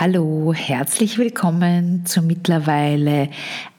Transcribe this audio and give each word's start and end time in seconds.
Hallo, 0.00 0.54
herzlich 0.54 1.18
willkommen 1.18 2.06
zur 2.06 2.22
mittlerweile 2.22 3.28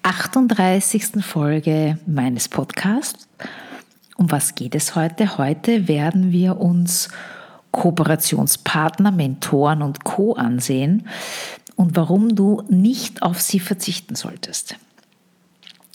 38. 0.03 1.25
Folge 1.25 1.97
meines 2.05 2.47
Podcasts. 2.47 3.27
Um 4.17 4.31
was 4.31 4.53
geht 4.53 4.75
es 4.75 4.93
heute? 4.93 5.39
Heute 5.39 5.87
werden 5.87 6.31
wir 6.31 6.57
uns 6.57 7.09
Kooperationspartner, 7.71 9.09
Mentoren 9.09 9.81
und 9.81 10.03
Co 10.03 10.33
ansehen 10.33 11.07
und 11.75 11.95
warum 11.95 12.35
du 12.35 12.61
nicht 12.69 13.23
auf 13.23 13.41
sie 13.41 13.59
verzichten 13.59 14.13
solltest. 14.13 14.75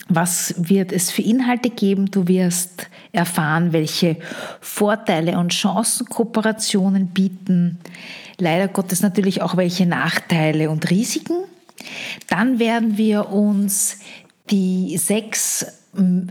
Was 0.09 0.53
wird 0.57 0.91
es 0.91 1.11
für 1.11 1.21
Inhalte 1.21 1.69
geben? 1.69 2.09
Du 2.11 2.27
wirst 2.27 2.87
erfahren, 3.11 3.73
welche 3.73 4.17
Vorteile 4.61 5.37
und 5.37 5.49
Chancen 5.49 6.07
Kooperationen 6.07 7.07
bieten. 7.07 7.79
Leider 8.37 8.67
Gottes 8.67 9.01
natürlich 9.01 9.41
auch 9.41 9.57
welche 9.57 9.85
Nachteile 9.85 10.69
und 10.69 10.89
Risiken. 10.89 11.37
Dann 12.29 12.59
werden 12.59 12.97
wir 12.97 13.29
uns 13.29 13.99
die 14.49 14.97
sechs, 14.97 15.65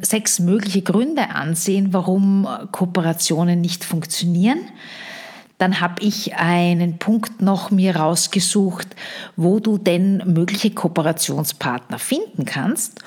sechs 0.01 0.39
mögliche 0.39 0.83
Gründe 0.83 1.31
ansehen, 1.31 1.93
warum 1.93 2.49
Kooperationen 2.73 3.61
nicht 3.61 3.85
funktionieren. 3.85 4.61
Dann 5.59 5.81
habe 5.81 6.03
ich 6.03 6.35
einen 6.37 6.99
Punkt 6.99 7.41
noch 7.41 7.71
mir 7.71 7.97
rausgesucht, 7.97 8.89
wo 9.37 9.59
du 9.59 9.79
denn 9.79 10.23
mögliche 10.27 10.71
Kooperationspartner 10.71 11.99
finden 11.99 12.45
kannst 12.45 13.01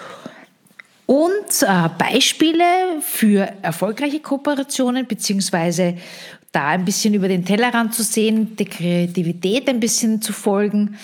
und 1.10 1.64
äh, 1.64 1.90
Beispiele 1.98 3.02
für 3.02 3.52
erfolgreiche 3.64 4.20
Kooperationen, 4.20 5.08
beziehungsweise 5.08 5.96
da 6.52 6.68
ein 6.68 6.86
bisschen 6.86 7.16
über 7.16 7.28
den 7.28 7.44
Tellerrand 7.44 7.96
zu 7.96 8.04
sehen, 8.04 8.56
der 8.58 8.68
Kreativität 8.68 9.68
ein 9.70 9.80
bisschen 9.80 10.22
zu 10.22 10.34
folgen 10.34 11.00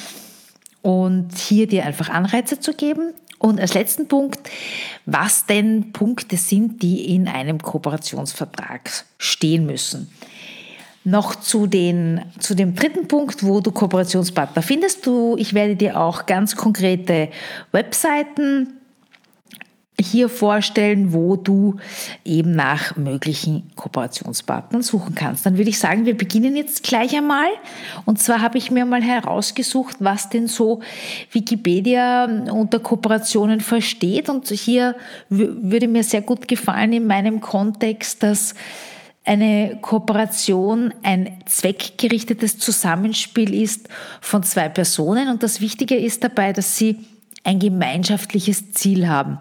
und 0.84 1.36
hier 1.36 1.66
dir 1.66 1.88
einfach 1.88 2.09
Anreize 2.09 2.59
zu 2.59 2.75
geben. 2.75 3.16
Und 3.39 3.59
als 3.59 3.73
letzten 3.73 4.08
Punkt, 4.08 4.47
was 5.08 5.47
denn 5.47 5.92
Punkte 5.92 6.38
sind, 6.38 6.84
die 6.84 7.16
in 7.16 7.28
einem 7.28 7.58
Kooperationsvertrag 7.58 8.92
stehen 9.17 9.66
müssen. 9.66 10.12
Noch 11.03 11.34
zu, 11.34 11.66
den, 11.66 12.22
zu 12.38 12.53
dem 12.53 12.75
dritten 12.75 13.08
Punkt, 13.08 13.44
wo 13.44 13.59
du 13.59 13.72
Kooperationspartner 13.72 14.62
findest. 14.62 15.03
Du, 15.08 15.36
ich 15.40 15.56
werde 15.56 15.75
dir 15.75 16.00
auch 16.00 16.28
ganz 16.28 16.56
konkrete 16.56 17.30
Webseiten 17.72 18.75
hier 20.00 20.28
vorstellen, 20.28 21.14
wo 21.14 21.36
du 21.36 21.78
eben 22.26 22.52
nach 22.52 22.98
möglichen 22.98 23.72
Kooperationspartnern 23.76 24.82
suchen 24.82 25.16
kannst. 25.16 25.46
Dann 25.46 25.58
würde 25.58 25.70
ich 25.70 25.80
sagen, 25.80 26.06
wir 26.06 26.18
beginnen 26.18 26.56
jetzt 26.58 26.84
gleich 26.84 27.16
einmal. 27.16 27.48
Und 28.06 28.20
zwar 28.20 28.42
habe 28.42 28.58
ich 28.58 28.72
mir 28.72 28.86
mal 28.86 29.02
herausgesucht, 29.02 29.98
was 30.00 30.30
denn 30.30 30.48
so 30.48 30.82
Wikipedia 31.32 32.26
unter 32.52 32.80
Kooperationen 32.80 33.62
versteht. 33.62 34.28
Und 34.30 34.50
hier 34.50 34.96
würde 35.30 35.88
mir 35.88 36.03
sehr 36.03 36.22
gut 36.22 36.48
gefallen 36.48 36.92
in 36.92 37.08
meinem 37.08 37.40
Kontext, 37.40 38.22
dass 38.22 38.53
eine 39.24 39.80
Kooperation 39.81 40.94
ein 41.03 41.40
zweckgerichtetes 41.46 42.59
Zusammenspiel 42.59 43.53
ist 43.53 43.90
von 44.22 44.44
zwei 44.44 44.69
Personen. 44.69 45.30
Und 45.30 45.42
das 45.42 45.62
Wichtige 45.62 45.96
ist 45.96 46.24
dabei, 46.24 46.53
dass 46.53 46.78
sie 46.78 47.00
ein 47.44 47.59
gemeinschaftliches 47.59 48.72
Ziel 48.74 49.08
haben. 49.08 49.40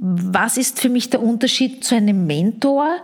Was 0.00 0.56
ist 0.56 0.80
für 0.80 0.88
mich 0.88 1.10
der 1.10 1.22
Unterschied 1.22 1.84
zu 1.84 1.96
einem 1.96 2.26
Mentor? 2.26 2.98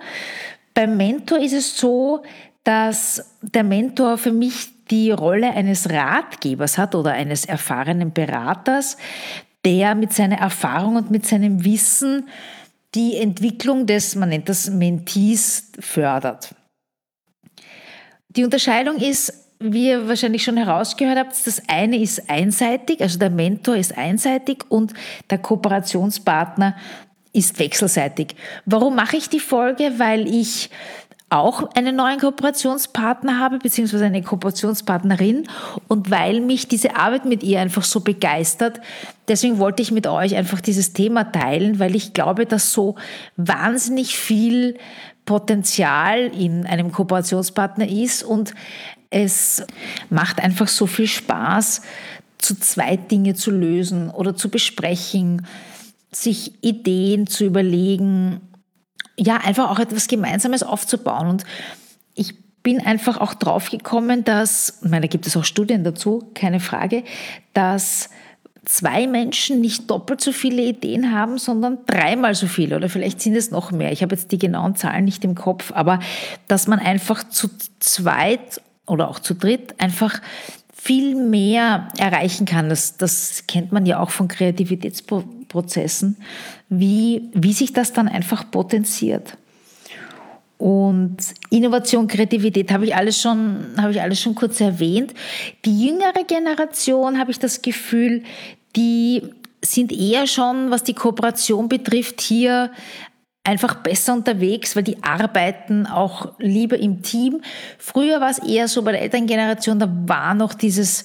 Beim 0.75 0.97
Mentor 0.97 1.39
ist 1.39 1.53
es 1.53 1.77
so, 1.77 2.23
dass 2.63 3.37
der 3.43 3.65
Mentor 3.65 4.19
für 4.19 4.33
mich 4.33 4.71
die 4.91 5.11
Rolle 5.11 5.51
eines 5.53 5.91
Ratgebers 5.91 6.79
hat 6.79 6.95
oder 6.95 7.13
eines 7.13 7.45
erfahrenen 7.45 8.13
Beraters, 8.13 8.97
der 9.65 9.95
mit 9.95 10.13
seiner 10.13 10.39
Erfahrung 10.39 10.97
und 10.97 11.11
mit 11.11 11.27
seinem 11.27 11.65
Wissen 11.65 12.29
die 12.95 13.17
Entwicklung 13.17 13.87
des, 13.87 14.15
man 14.15 14.29
nennt 14.29 14.49
das 14.49 14.71
Mentees, 14.71 15.73
fördert. 15.81 16.55
Die 18.29 18.45
Unterscheidung 18.45 18.97
ist, 18.97 19.44
wie 19.73 19.89
ihr 19.89 20.09
wahrscheinlich 20.09 20.45
schon 20.45 20.57
herausgehört 20.57 21.19
habt, 21.19 21.47
das 21.47 21.63
eine 21.69 21.99
ist 21.99 22.29
einseitig, 22.29 23.01
also 23.01 23.19
der 23.19 23.31
Mentor 23.31 23.77
ist 23.77 23.97
einseitig 23.97 24.65
und 24.69 24.93
der 25.31 25.39
Kooperationspartner 25.39 26.77
ist 27.33 27.59
wechselseitig. 27.59 28.37
Warum 28.65 28.95
mache 28.95 29.17
ich 29.17 29.29
die 29.29 29.41
Folge? 29.41 29.95
Weil 29.99 30.29
ich 30.29 30.71
auch 31.31 31.75
einen 31.75 31.97
neuen 31.97 32.21
Kooperationspartner 32.21 33.41
habe, 33.41 33.59
beziehungsweise 33.59 34.05
eine 34.05 34.23
Kooperationspartnerin 34.23 35.49
und 35.89 36.11
weil 36.11 36.41
mich 36.41 36.69
diese 36.69 36.97
Arbeit 36.97 37.25
mit 37.25 37.43
ihr 37.43 37.61
einfach 37.61 37.83
so 37.83 38.01
begeistert. 38.01 38.81
Deswegen 39.27 39.59
wollte 39.59 39.83
ich 39.83 39.91
mit 39.91 40.07
euch 40.07 40.37
einfach 40.37 40.61
dieses 40.61 40.93
Thema 40.93 41.25
teilen, 41.33 41.81
weil 41.81 41.97
ich 41.97 42.13
glaube, 42.13 42.47
dass 42.47 42.73
so 42.73 42.95
wahnsinnig 43.37 44.17
viel 44.17 44.79
Potenzial 45.25 46.27
in 46.27 46.67
einem 46.67 46.93
Kooperationspartner 46.93 47.89
ist 47.89 48.23
und 48.23 48.55
es 49.15 49.63
macht 50.11 50.41
einfach 50.41 50.67
so 50.67 50.87
viel 50.87 51.07
Spaß, 51.07 51.83
zu 52.39 52.59
zweit 52.59 53.13
Dinge 53.13 53.35
zu 53.35 53.53
lösen 53.53 54.11
oder 54.11 54.35
zu 54.35 54.49
besprechen, 54.49 55.47
sich 56.11 56.53
Ideen 56.63 57.29
zu 57.29 57.45
überlegen, 57.45 58.41
ja, 59.17 59.37
einfach 59.37 59.71
auch 59.71 59.79
etwas 59.79 60.09
Gemeinsames 60.09 60.65
aufzubauen. 60.65 61.29
Und 61.29 61.45
ich 62.17 62.35
bin 62.65 62.85
einfach 62.85 63.19
auch 63.19 63.35
drauf 63.35 63.71
gekommen, 63.71 64.25
dass, 64.25 64.81
ich 64.83 64.91
meine, 64.91 65.03
da 65.03 65.07
gibt 65.07 65.29
es 65.29 65.37
auch 65.37 65.45
Studien 65.45 65.85
dazu, 65.85 66.31
keine 66.35 66.59
Frage, 66.59 67.05
dass 67.53 68.11
zwei 68.65 69.07
Menschen 69.07 69.61
nicht 69.61 69.91
doppelt 69.91 70.21
so 70.21 70.33
viele 70.33 70.63
Ideen 70.63 71.13
haben, 71.13 71.39
sondern 71.39 71.79
dreimal 71.87 72.35
so 72.35 72.49
viele 72.49 72.75
oder 72.77 72.89
vielleicht 72.89 73.21
sind 73.21 73.37
es 73.37 73.53
noch 73.53 73.71
mehr. 73.71 73.93
Ich 73.93 74.03
habe 74.03 74.17
jetzt 74.17 74.33
die 74.33 74.39
genauen 74.39 74.75
Zahlen 74.75 75.05
nicht 75.05 75.25
im 75.25 75.37
Kopf, 75.37 75.71
aber 75.73 76.01
dass 76.49 76.67
man 76.67 76.81
einfach 76.81 77.29
zu 77.29 77.49
zweit 77.79 78.61
oder 78.87 79.09
auch 79.09 79.19
zu 79.19 79.35
dritt 79.35 79.81
einfach 79.81 80.21
viel 80.73 81.15
mehr 81.15 81.89
erreichen 81.99 82.45
kann. 82.45 82.69
Das, 82.69 82.97
das 82.97 83.45
kennt 83.47 83.73
man 83.73 83.87
ja 83.87 84.01
auch 84.01 84.11
von 84.11 84.29
Kreativitätsprozessen, 84.29 86.17
wie, 86.69 87.31
wie 87.33 87.53
sich 87.53 87.73
das 87.73 87.93
dann 87.93 88.09
einfach 88.09 88.51
potenziert. 88.51 89.39
Und 90.59 91.17
Innovation, 91.51 92.07
Kreativität 92.07 92.71
habe 92.71 92.85
ich 92.85 92.95
alles 92.95 93.21
schon, 93.21 93.75
habe 93.77 93.93
ich 93.93 94.01
alles 94.01 94.21
schon 94.21 94.35
kurz 94.35 94.61
erwähnt. 94.61 95.15
Die 95.65 95.87
jüngere 95.87 96.25
Generation 96.27 97.19
habe 97.19 97.31
ich 97.31 97.39
das 97.39 97.63
Gefühl, 97.63 98.23
die 98.77 99.23
sind 99.65 99.93
eher 99.93 100.27
schon, 100.27 100.71
was 100.71 100.83
die 100.83 100.95
Kooperation 100.95 101.69
betrifft, 101.69 102.21
hier 102.21 102.71
einfach 103.45 103.77
besser 103.77 104.15
unterwegs, 104.15 104.75
weil 104.75 104.83
die 104.83 105.03
arbeiten 105.03 105.87
auch 105.87 106.33
lieber 106.39 106.79
im 106.79 107.03
Team. 107.03 107.43
Früher 107.79 108.21
war 108.21 108.31
es 108.31 108.39
eher 108.39 108.69
so 108.69 108.83
bei 108.83 108.93
der 108.93 109.03
Elterngeneration, 109.03 109.79
da 109.79 109.89
war 110.07 110.35
noch 110.35 110.55
dieses 110.55 111.05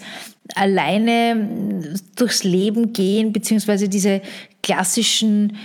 alleine 0.56 1.94
durchs 2.16 2.44
Leben 2.44 2.94
gehen, 2.94 3.34
beziehungsweise 3.34 3.90
diese 3.90 4.22
klassischen 4.64 5.58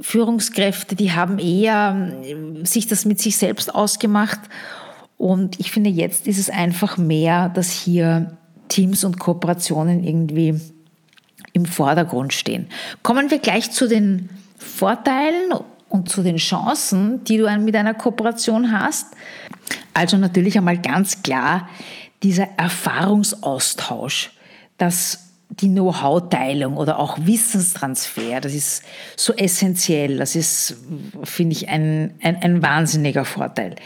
Führungskräfte, 0.00 0.96
die 0.96 1.12
haben 1.12 1.38
eher 1.38 2.12
sich 2.64 2.86
das 2.86 3.04
mit 3.04 3.20
sich 3.20 3.36
selbst 3.36 3.74
ausgemacht. 3.74 4.40
Und 5.18 5.60
ich 5.60 5.70
finde, 5.70 5.90
jetzt 5.90 6.26
ist 6.26 6.38
es 6.38 6.48
einfach 6.48 6.96
mehr, 6.96 7.50
dass 7.50 7.70
hier 7.70 8.36
Teams 8.68 9.04
und 9.04 9.20
Kooperationen 9.20 10.02
irgendwie 10.02 10.58
im 11.52 11.66
Vordergrund 11.66 12.32
stehen. 12.32 12.68
Kommen 13.02 13.30
wir 13.30 13.38
gleich 13.38 13.70
zu 13.70 13.86
den 13.86 14.30
Vorteilen 14.56 15.52
und 15.92 16.08
zu 16.08 16.22
den 16.22 16.36
Chancen, 16.36 17.22
die 17.24 17.36
du 17.36 17.50
mit 17.58 17.76
einer 17.76 17.94
Kooperation 17.94 18.72
hast. 18.72 19.06
Also 19.92 20.16
natürlich 20.16 20.56
einmal 20.56 20.78
ganz 20.78 21.22
klar 21.22 21.68
dieser 22.22 22.48
Erfahrungsaustausch, 22.56 24.30
dass 24.78 25.28
die 25.50 25.68
Know-how-Teilung 25.68 26.78
oder 26.78 26.98
auch 26.98 27.18
Wissenstransfer, 27.20 28.40
das 28.40 28.54
ist 28.54 28.82
so 29.16 29.34
essentiell, 29.34 30.16
das 30.16 30.34
ist, 30.34 30.76
finde 31.24 31.52
ich, 31.54 31.68
ein, 31.68 32.14
ein, 32.22 32.36
ein 32.36 32.62
wahnsinniger 32.62 33.26
Vorteil. 33.26 33.76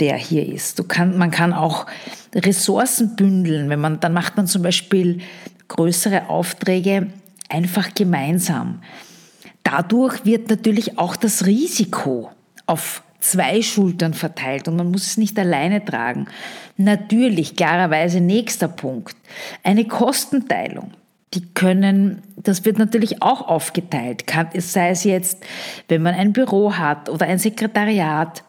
der 0.00 0.16
hier 0.16 0.46
ist. 0.46 0.78
Du 0.78 0.84
kann, 0.84 1.16
man 1.18 1.30
kann 1.30 1.52
auch 1.52 1.86
Ressourcen 2.34 3.16
bündeln, 3.16 3.68
wenn 3.68 3.80
man, 3.80 4.00
dann 4.00 4.12
macht 4.12 4.36
man 4.36 4.46
zum 4.46 4.62
Beispiel 4.62 5.20
größere 5.68 6.28
Aufträge 6.28 7.08
einfach 7.48 7.94
gemeinsam. 7.94 8.80
Dadurch 9.70 10.24
wird 10.24 10.48
natürlich 10.48 10.98
auch 10.98 11.14
das 11.14 11.44
Risiko 11.44 12.30
auf 12.64 13.02
zwei 13.20 13.60
Schultern 13.60 14.14
verteilt 14.14 14.66
und 14.66 14.76
man 14.76 14.90
muss 14.90 15.06
es 15.06 15.16
nicht 15.18 15.38
alleine 15.38 15.84
tragen. 15.84 16.26
Natürlich, 16.78 17.54
klarerweise, 17.54 18.22
nächster 18.22 18.68
Punkt, 18.68 19.14
eine 19.62 19.84
Kostenteilung. 19.84 20.92
Die 21.34 21.44
können, 21.52 22.22
das 22.36 22.64
wird 22.64 22.78
natürlich 22.78 23.20
auch 23.20 23.46
aufgeteilt, 23.46 24.26
kann, 24.26 24.48
sei 24.56 24.88
es 24.88 25.04
jetzt, 25.04 25.44
wenn 25.88 26.00
man 26.00 26.14
ein 26.14 26.32
Büro 26.32 26.72
hat 26.72 27.10
oder 27.10 27.26
ein 27.26 27.38
Sekretariat 27.38 28.44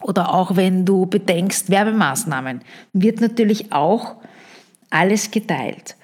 oder 0.00 0.34
auch 0.34 0.56
wenn 0.56 0.84
du 0.84 1.06
bedenkst, 1.06 1.70
Werbemaßnahmen, 1.70 2.62
wird 2.92 3.20
natürlich 3.20 3.72
auch 3.72 4.16
alles 4.90 5.30
geteilt. 5.30 5.94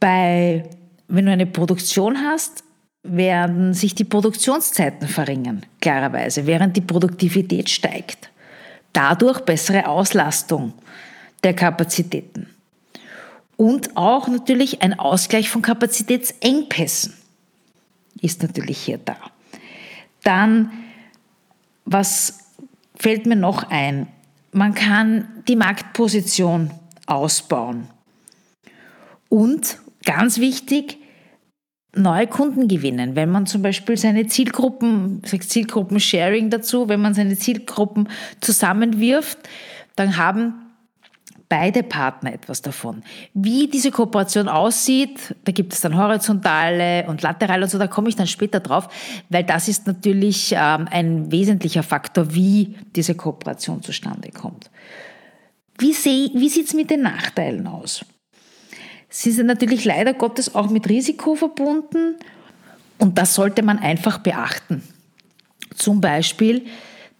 Bei, 0.00 0.68
wenn 1.08 1.24
du 1.24 1.32
eine 1.32 1.46
Produktion 1.46 2.18
hast, 2.18 2.62
werden 3.04 3.74
sich 3.74 3.94
die 3.94 4.04
Produktionszeiten 4.04 5.06
verringern, 5.06 5.64
klarerweise, 5.80 6.46
während 6.46 6.76
die 6.76 6.80
Produktivität 6.80 7.68
steigt. 7.68 8.30
Dadurch 8.92 9.40
bessere 9.40 9.86
Auslastung 9.86 10.72
der 11.42 11.54
Kapazitäten. 11.54 12.48
Und 13.56 13.96
auch 13.96 14.26
natürlich 14.26 14.82
ein 14.82 14.98
Ausgleich 14.98 15.48
von 15.50 15.62
Kapazitätsengpässen 15.62 17.12
ist 18.20 18.42
natürlich 18.42 18.78
hier 18.78 18.98
da. 18.98 19.16
Dann, 20.22 20.72
was 21.84 22.38
fällt 22.96 23.26
mir 23.26 23.36
noch 23.36 23.70
ein? 23.70 24.08
Man 24.52 24.74
kann 24.74 25.28
die 25.46 25.56
Marktposition 25.56 26.70
ausbauen. 27.06 27.88
Und 29.28 29.78
ganz 30.04 30.38
wichtig, 30.38 30.98
neue 31.96 32.26
Kunden 32.26 32.68
gewinnen. 32.68 33.16
Wenn 33.16 33.30
man 33.30 33.46
zum 33.46 33.62
Beispiel 33.62 33.96
seine 33.96 34.26
Zielgruppen, 34.26 35.22
Zielgruppen-Sharing 35.24 36.50
dazu, 36.50 36.88
wenn 36.88 37.00
man 37.00 37.14
seine 37.14 37.36
Zielgruppen 37.36 38.08
zusammenwirft, 38.40 39.38
dann 39.96 40.16
haben 40.16 40.54
beide 41.48 41.82
Partner 41.82 42.32
etwas 42.32 42.62
davon. 42.62 43.02
Wie 43.32 43.68
diese 43.68 43.90
Kooperation 43.90 44.48
aussieht, 44.48 45.34
da 45.44 45.52
gibt 45.52 45.72
es 45.72 45.80
dann 45.80 45.96
horizontale 45.96 47.06
und 47.06 47.22
laterale 47.22 47.64
und 47.64 47.70
so, 47.70 47.78
da 47.78 47.86
komme 47.86 48.08
ich 48.08 48.16
dann 48.16 48.26
später 48.26 48.60
drauf, 48.60 48.88
weil 49.28 49.44
das 49.44 49.68
ist 49.68 49.86
natürlich 49.86 50.52
ähm, 50.56 50.88
ein 50.90 51.30
wesentlicher 51.30 51.82
Faktor, 51.82 52.34
wie 52.34 52.74
diese 52.96 53.14
Kooperation 53.14 53.82
zustande 53.82 54.30
kommt. 54.30 54.70
Wie, 55.78 55.92
wie 55.92 56.48
sieht 56.48 56.66
es 56.66 56.74
mit 56.74 56.90
den 56.90 57.02
Nachteilen 57.02 57.66
aus? 57.66 58.04
Sie 59.16 59.30
sind 59.30 59.46
natürlich 59.46 59.84
leider 59.84 60.12
Gottes 60.12 60.56
auch 60.56 60.70
mit 60.70 60.88
Risiko 60.88 61.36
verbunden 61.36 62.16
und 62.98 63.16
das 63.16 63.34
sollte 63.34 63.62
man 63.62 63.78
einfach 63.78 64.18
beachten. 64.18 64.82
Zum 65.76 66.00
Beispiel, 66.00 66.62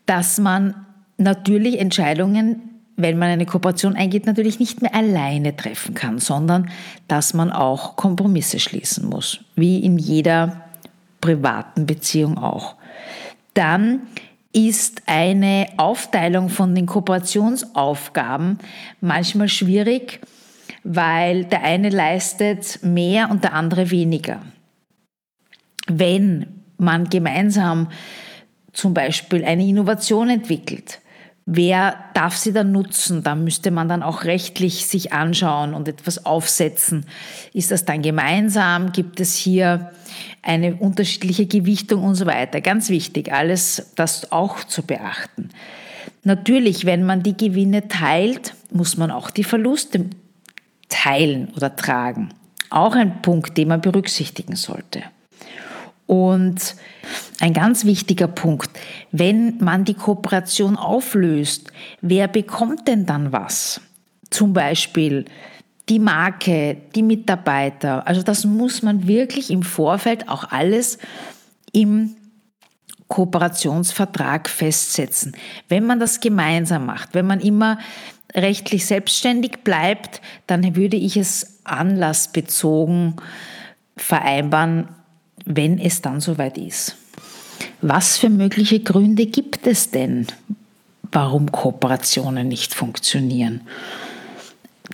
dass 0.05 0.41
man 0.41 0.75
natürlich 1.19 1.79
Entscheidungen, 1.79 2.81
wenn 2.97 3.17
man 3.17 3.29
eine 3.29 3.47
Kooperation 3.47 3.95
eingeht, 3.95 4.27
natürlich 4.27 4.59
nicht 4.59 4.83
mehr 4.83 4.93
alleine 4.93 5.55
treffen 5.55 5.95
kann, 5.95 6.19
sondern 6.19 6.69
dass 7.07 7.33
man 7.33 7.53
auch 7.53 7.95
Kompromisse 7.95 8.59
schließen 8.59 9.09
muss, 9.09 9.39
wie 9.55 9.79
in 9.79 9.97
jeder 9.97 10.65
privaten 11.21 11.87
Beziehung 11.87 12.39
auch. 12.39 12.75
Dann 13.55 14.01
ist 14.53 15.03
eine 15.07 15.69
Aufteilung 15.77 16.49
von 16.49 16.75
den 16.75 16.87
Kooperationsaufgaben 16.87 18.59
manchmal 19.01 19.49
schwierig, 19.49 20.19
weil 20.85 21.47
der 21.47 21.63
eine 21.63 21.89
leistet 21.89 22.81
mehr 22.83 23.31
und 23.31 23.43
der 23.43 23.55
andere 23.55 23.91
weniger. 23.91 24.43
Wenn 25.87 26.63
man 26.77 27.09
gemeinsam 27.09 27.89
zum 28.73 28.93
Beispiel 28.95 29.45
eine 29.45 29.67
Innovation 29.67 30.29
entwickelt, 30.29 31.01
wer 31.47 31.97
darf 32.13 32.37
sie 32.37 32.53
dann 32.53 32.73
nutzen? 32.73 33.23
Da 33.23 33.35
müsste 33.35 33.71
man 33.71 33.89
dann 33.89 34.03
auch 34.03 34.25
rechtlich 34.25 34.87
sich 34.87 35.13
anschauen 35.13 35.75
und 35.75 35.89
etwas 35.89 36.27
aufsetzen. 36.27 37.07
Ist 37.53 37.71
das 37.71 37.85
dann 37.85 38.03
gemeinsam? 38.03 38.93
Gibt 38.93 39.21
es 39.21 39.35
hier 39.35 39.93
eine 40.43 40.77
unterschiedliche 40.77 41.47
Gewichtung 41.47 42.05
und 42.05 42.15
so 42.15 42.27
weiter? 42.27 42.61
Ganz 42.61 42.91
wichtig, 42.91 43.33
alles 43.33 43.93
das 43.95 44.33
auch 44.33 44.65
zu 44.65 44.83
beachten. 44.83 45.49
Natürlich, 46.25 46.85
wenn 46.85 47.05
man 47.05 47.23
die 47.23 47.37
Gewinne 47.37 47.89
teilt, 47.89 48.55
muss 48.71 48.97
man 48.97 49.11
auch 49.11 49.31
die 49.31 49.45
Verluste 49.45 50.07
teilen 50.89 51.53
oder 51.57 51.77
tragen. 51.77 52.31
Auch 52.71 52.95
ein 52.95 53.23
Punkt, 53.23 53.57
den 53.57 53.69
man 53.69 53.81
berücksichtigen 53.81 54.57
sollte. 54.57 55.03
Und 56.07 56.77
ein 57.41 57.53
ganz 57.53 57.85
wichtiger 57.85 58.29
Punkt, 58.29 58.71
wenn 59.11 59.59
man 59.59 59.85
die 59.85 59.95
Kooperation 59.95 60.77
auflöst, 60.77 61.73
wer 62.01 62.29
bekommt 62.29 62.89
denn 62.89 63.07
dann 63.07 63.33
was? 63.33 63.81
Zum 64.31 64.53
Beispiel 64.53 65.25
die 65.89 65.99
Marke, 65.99 66.77
die 66.95 67.03
Mitarbeiter. 67.03 68.07
Also 68.07 68.23
das 68.23 68.45
muss 68.45 68.83
man 68.83 69.07
wirklich 69.07 69.51
im 69.51 69.63
Vorfeld 69.63 70.29
auch 70.29 70.51
alles 70.51 70.99
im 71.73 72.17
Kooperationsvertrag 73.09 74.49
festsetzen. 74.49 75.37
Wenn 75.69 75.85
man 75.85 76.01
das 76.01 76.21
gemeinsam 76.21 76.87
macht, 76.87 77.15
wenn 77.15 77.27
man 77.27 77.41
immer 77.41 77.79
rechtlich 78.35 78.87
selbstständig 78.87 79.59
bleibt, 79.65 80.21
dann 80.47 80.77
würde 80.77 80.97
ich 80.97 81.17
es 81.17 81.61
anlassbezogen 81.65 83.17
vereinbaren, 83.97 84.89
wenn 85.45 85.79
es 85.79 86.03
dann 86.03 86.21
soweit 86.21 86.59
ist. 86.59 86.97
Was 87.81 88.17
für 88.17 88.31
mögliche 88.31 88.81
Gründe 88.81 89.27
gibt 89.27 89.67
es 89.67 89.91
denn, 89.91 90.27
warum 91.13 91.53
Kooperationen 91.53 92.49
nicht 92.49 92.75
funktionieren? 92.75 93.61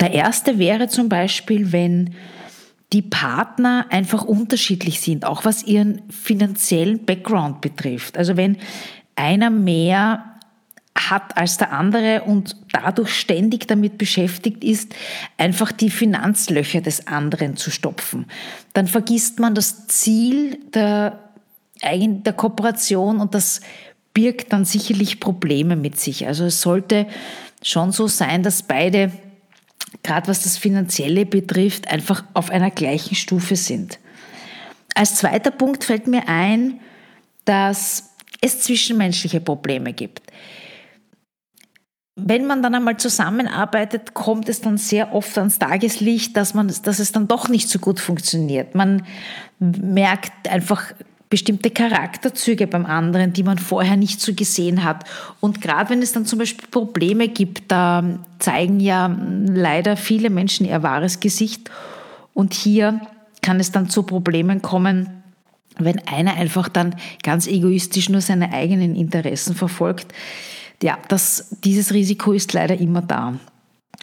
Der 0.01 0.13
erste 0.13 0.59
wäre 0.59 0.89
zum 0.89 1.09
Beispiel, 1.09 1.73
wenn 1.73 2.15
die 2.93 3.03
Partner 3.03 3.87
einfach 3.91 4.25
unterschiedlich 4.25 5.01
sind, 5.01 5.25
auch 5.25 5.45
was 5.45 5.63
ihren 5.63 6.03
finanziellen 6.11 7.05
Background 7.05 7.61
betrifft. 7.61 8.19
Also 8.19 8.37
wenn 8.37 8.57
einer 9.15 9.51
mehr 9.51 10.30
hat 11.09 11.37
als 11.37 11.57
der 11.57 11.73
andere 11.73 12.23
und 12.23 12.57
dadurch 12.73 13.15
ständig 13.15 13.67
damit 13.67 13.97
beschäftigt 13.97 14.65
ist, 14.65 14.95
einfach 15.39 15.73
die 15.73 15.91
Finanzlöcher 15.91 16.81
des 16.81 17.07
anderen 17.07 17.57
zu 17.57 17.71
stopfen. 17.71 18.27
Dann 18.73 18.87
vergisst 18.87 19.39
man 19.39 19.55
das 19.55 19.87
Ziel 19.87 20.59
der, 20.75 21.19
der 21.83 22.33
Kooperation 22.33 23.21
und 23.21 23.35
das 23.35 23.61
birgt 24.13 24.53
dann 24.53 24.65
sicherlich 24.65 25.21
Probleme 25.21 25.77
mit 25.77 25.99
sich. 25.99 26.27
Also 26.27 26.45
es 26.45 26.61
sollte 26.61 27.07
schon 27.63 27.93
so 27.93 28.09
sein, 28.09 28.43
dass 28.43 28.65
beide, 28.65 29.13
gerade 30.03 30.29
was 30.29 30.43
das 30.43 30.57
Finanzielle 30.57 31.25
betrifft, 31.25 31.89
einfach 31.89 32.25
auf 32.35 32.51
einer 32.51 32.71
gleichen 32.71 33.15
Stufe 33.15 33.57
sind. 33.57 33.99
Als 34.95 35.15
zweiter 35.15 35.53
Punkt 35.53 35.85
fällt 35.85 36.09
mir 36.09 36.29
ein, 36.29 36.81
dass 37.45 38.11
es 38.41 38.61
zwischenmenschliche 38.61 39.41
Probleme 39.41 39.93
gibt 39.93 40.23
wenn 42.25 42.47
man 42.47 42.63
dann 42.63 42.75
einmal 42.75 42.97
zusammenarbeitet, 42.97 44.15
kommt 44.15 44.49
es 44.49 44.61
dann 44.61 44.79
sehr 44.79 45.15
oft 45.15 45.37
ans 45.39 45.59
Tageslicht, 45.59 46.37
dass, 46.37 46.55
man, 46.55 46.73
dass 46.83 46.99
es 46.99 47.13
dann 47.13 47.29
doch 47.29 47.49
nicht 47.49 47.69
so 47.69 47.79
gut 47.79 48.01
funktioniert. 48.01 48.75
Man 48.75 49.03
merkt 49.59 50.49
einfach 50.49 50.93
bestimmte 51.31 51.71
Charakterzüge 51.71 52.67
beim 52.67 52.87
anderen, 52.87 53.33
die 53.33 53.45
man 53.45 53.59
vorher 53.59 53.97
nicht 53.97 54.21
so 54.21 54.35
gesehen 54.35 54.83
hat. 54.83 55.05
Und 55.39 55.61
gerade 55.61 55.91
wenn 55.91 56.03
es 56.03 56.13
dann 56.13 56.27
zum 56.27 56.41
Beispiel 56.41 56.69
Probleme 56.69 57.29
gibt, 57.29 57.71
da 57.71 58.05
zeigen 58.41 58.81
ja 58.81 59.17
leider 59.47 59.97
viele 59.97 60.29
Menschen 60.29 60.67
ihr 60.67 60.83
wahres 60.83 61.21
Gesicht. 61.21 61.71
Und 62.35 62.53
hier 62.53 63.01
kann 63.43 63.61
es 63.61 63.71
dann 63.71 63.89
zu 63.89 64.03
Problemen 64.03 64.61
kommen, 64.61 65.23
wenn 65.79 66.01
einer 66.09 66.35
einfach 66.35 66.69
dann 66.69 66.97
ganz 67.23 67.47
egoistisch 67.47 68.09
nur 68.09 68.21
seine 68.21 68.53
eigenen 68.53 68.97
Interessen 68.97 69.55
verfolgt 69.55 70.13
ja, 70.83 70.99
das, 71.09 71.57
dieses 71.65 71.93
Risiko 71.93 72.33
ist 72.33 72.53
leider 72.53 72.79
immer 72.79 73.03
da. 73.03 73.35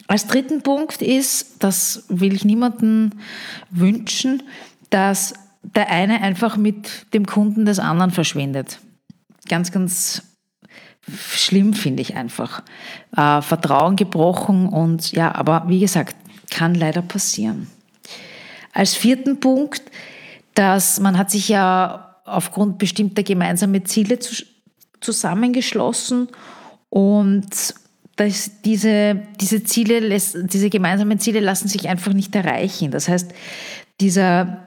Als 0.07 0.27
dritten 0.27 0.61
Punkt 0.61 1.01
ist, 1.01 1.63
das 1.63 2.05
will 2.07 2.33
ich 2.33 2.45
niemandem 2.45 3.11
wünschen, 3.71 4.43
dass 4.89 5.33
der 5.63 5.89
eine 5.89 6.21
einfach 6.21 6.55
mit 6.55 7.13
dem 7.13 7.25
Kunden 7.25 7.65
des 7.65 7.79
anderen 7.79 8.11
verschwindet. 8.11 8.79
Ganz, 9.49 9.71
ganz 9.71 10.23
schlimm 11.09 11.73
finde 11.73 12.01
ich 12.01 12.15
einfach. 12.15 12.63
Äh, 13.15 13.41
Vertrauen 13.41 13.95
gebrochen 13.95 14.67
und 14.69 15.11
ja, 15.11 15.33
aber 15.33 15.65
wie 15.67 15.79
gesagt, 15.79 16.15
kann 16.49 16.75
leider 16.75 17.01
passieren. 17.01 17.67
Als 18.73 18.93
vierten 18.93 19.39
Punkt, 19.39 19.81
dass 20.53 20.99
man 20.99 21.17
hat 21.17 21.31
sich 21.31 21.49
ja 21.49 22.15
aufgrund 22.25 22.77
bestimmter 22.77 23.23
gemeinsamer 23.23 23.83
Ziele 23.85 24.19
zusammengeschlossen 24.99 26.29
Und 26.89 27.73
das, 28.17 28.51
diese, 28.65 29.21
diese 29.39 29.63
Ziele, 29.63 30.09
diese 30.09 30.69
gemeinsamen 30.69 31.19
Ziele 31.19 31.39
lassen 31.39 31.67
sich 31.67 31.87
einfach 31.87 32.13
nicht 32.13 32.35
erreichen. 32.35 32.91
Das 32.91 33.07
heißt, 33.07 33.31
dieser 34.01 34.57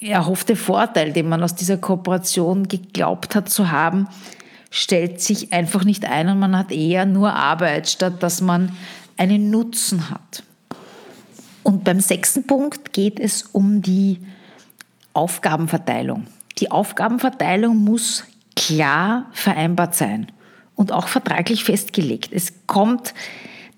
erhoffte 0.00 0.56
Vorteil, 0.56 1.12
den 1.12 1.28
man 1.28 1.42
aus 1.42 1.54
dieser 1.54 1.76
Kooperation 1.76 2.68
geglaubt 2.68 3.34
hat 3.34 3.48
zu 3.50 3.70
haben, 3.70 4.08
stellt 4.70 5.20
sich 5.20 5.52
einfach 5.52 5.84
nicht 5.84 6.04
ein 6.04 6.28
und 6.28 6.38
man 6.38 6.56
hat 6.56 6.70
eher 6.70 7.04
nur 7.04 7.34
Arbeit, 7.34 7.88
statt 7.88 8.22
dass 8.22 8.40
man 8.40 8.76
einen 9.16 9.50
Nutzen 9.50 10.10
hat. 10.10 10.44
Und 11.64 11.84
beim 11.84 12.00
sechsten 12.00 12.46
Punkt 12.46 12.92
geht 12.92 13.18
es 13.20 13.42
um 13.42 13.82
die 13.82 14.20
Aufgabenverteilung. 15.12 16.26
Die 16.58 16.70
Aufgabenverteilung 16.70 17.76
muss 17.76 18.24
klar 18.54 19.26
vereinbart 19.32 19.94
sein 19.94 20.30
und 20.80 20.92
auch 20.92 21.08
vertraglich 21.08 21.62
festgelegt. 21.62 22.30
Es 22.32 22.54
kommt 22.66 23.12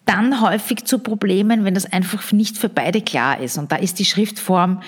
dann 0.04 0.40
häufig 0.40 0.84
zu 0.84 1.00
Problemen, 1.00 1.64
wenn 1.64 1.74
das 1.74 1.92
einfach 1.92 2.30
nicht 2.30 2.56
für 2.56 2.68
beide 2.68 3.00
klar 3.00 3.40
ist. 3.40 3.58
Und 3.58 3.72
da 3.72 3.76
ist 3.76 3.98
die 3.98 4.04
Schriftform 4.04 4.80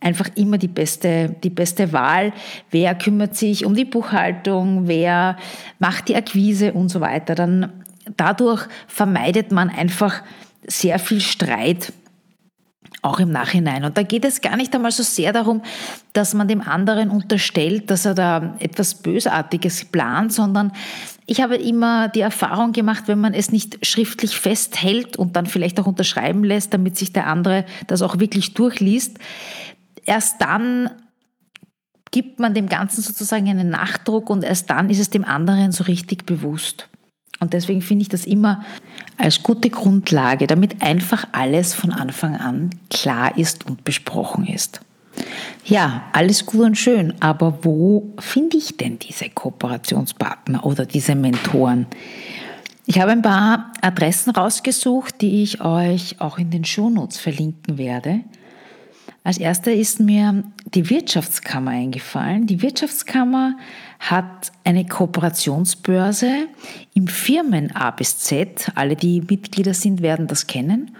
einfach 0.00 0.30
immer 0.34 0.56
die 0.56 0.66
beste, 0.66 1.36
die 1.44 1.50
beste 1.50 1.92
Wahl. 1.92 2.32
Wer 2.70 2.94
kümmert 2.94 3.36
sich 3.36 3.66
um 3.66 3.74
die 3.74 3.84
Buchhaltung, 3.84 4.88
wer 4.88 5.36
macht 5.78 6.08
die 6.08 6.16
Akquise 6.16 6.72
und 6.72 6.88
so 6.88 7.02
weiter. 7.02 7.34
Dann 7.34 7.70
dadurch 8.16 8.66
vermeidet 8.86 9.52
man 9.52 9.68
einfach 9.68 10.22
sehr 10.66 10.98
viel 10.98 11.20
Streit 11.20 11.92
auch 13.02 13.20
im 13.20 13.30
Nachhinein. 13.30 13.84
Und 13.84 13.96
da 13.96 14.02
geht 14.02 14.24
es 14.24 14.40
gar 14.40 14.56
nicht 14.56 14.74
einmal 14.74 14.90
so 14.90 15.02
sehr 15.02 15.32
darum, 15.32 15.62
dass 16.12 16.34
man 16.34 16.48
dem 16.48 16.60
anderen 16.60 17.10
unterstellt, 17.10 17.90
dass 17.90 18.04
er 18.04 18.14
da 18.14 18.56
etwas 18.58 18.96
Bösartiges 18.96 19.84
plant, 19.86 20.32
sondern 20.32 20.72
ich 21.26 21.40
habe 21.40 21.56
immer 21.56 22.08
die 22.08 22.20
Erfahrung 22.20 22.72
gemacht, 22.72 23.04
wenn 23.06 23.20
man 23.20 23.34
es 23.34 23.52
nicht 23.52 23.86
schriftlich 23.86 24.36
festhält 24.36 25.16
und 25.16 25.36
dann 25.36 25.46
vielleicht 25.46 25.78
auch 25.78 25.86
unterschreiben 25.86 26.42
lässt, 26.42 26.74
damit 26.74 26.96
sich 26.96 27.12
der 27.12 27.26
andere 27.26 27.64
das 27.86 28.02
auch 28.02 28.18
wirklich 28.18 28.54
durchliest, 28.54 29.18
erst 30.04 30.40
dann 30.40 30.90
gibt 32.10 32.40
man 32.40 32.54
dem 32.54 32.68
Ganzen 32.68 33.02
sozusagen 33.02 33.48
einen 33.48 33.68
Nachdruck 33.68 34.30
und 34.30 34.42
erst 34.42 34.70
dann 34.70 34.90
ist 34.90 34.98
es 34.98 35.10
dem 35.10 35.24
anderen 35.24 35.72
so 35.72 35.84
richtig 35.84 36.26
bewusst. 36.26 36.88
Und 37.40 37.52
deswegen 37.52 37.82
finde 37.82 38.02
ich 38.02 38.08
das 38.08 38.26
immer 38.26 38.64
als 39.16 39.42
gute 39.42 39.70
Grundlage, 39.70 40.46
damit 40.46 40.82
einfach 40.82 41.26
alles 41.32 41.74
von 41.74 41.92
Anfang 41.92 42.36
an 42.36 42.70
klar 42.90 43.36
ist 43.36 43.66
und 43.66 43.84
besprochen 43.84 44.46
ist. 44.46 44.80
Ja, 45.64 46.04
alles 46.12 46.46
gut 46.46 46.64
und 46.64 46.78
schön, 46.78 47.14
aber 47.20 47.58
wo 47.62 48.14
finde 48.18 48.56
ich 48.56 48.76
denn 48.76 48.98
diese 48.98 49.28
Kooperationspartner 49.28 50.64
oder 50.64 50.86
diese 50.86 51.14
Mentoren? 51.14 51.86
Ich 52.86 53.00
habe 53.00 53.12
ein 53.12 53.22
paar 53.22 53.72
Adressen 53.82 54.30
rausgesucht, 54.30 55.20
die 55.20 55.42
ich 55.42 55.60
euch 55.60 56.20
auch 56.20 56.38
in 56.38 56.50
den 56.50 56.64
Shownotes 56.64 57.18
verlinken 57.18 57.76
werde. 57.76 58.20
Als 59.24 59.36
erster 59.36 59.72
ist 59.72 60.00
mir 60.00 60.42
die 60.72 60.88
Wirtschaftskammer 60.88 61.72
eingefallen. 61.72 62.46
Die 62.46 62.62
Wirtschaftskammer 62.62 63.58
hat 63.98 64.52
eine 64.64 64.86
Kooperationsbörse 64.86 66.46
im 66.94 67.08
Firmen 67.08 67.74
A 67.74 67.90
bis 67.90 68.18
Z. 68.18 68.70
Alle, 68.74 68.96
die 68.96 69.20
Mitglieder 69.20 69.74
sind, 69.74 70.00
werden 70.02 70.26
das 70.26 70.46
kennen. 70.46 70.92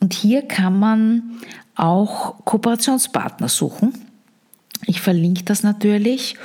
Und 0.00 0.14
hier 0.14 0.42
kann 0.42 0.78
man 0.78 1.40
auch 1.76 2.44
Kooperationspartner 2.44 3.48
suchen. 3.48 3.92
Ich 4.86 5.00
verlinke 5.00 5.44
das 5.44 5.62
natürlich. 5.62 6.36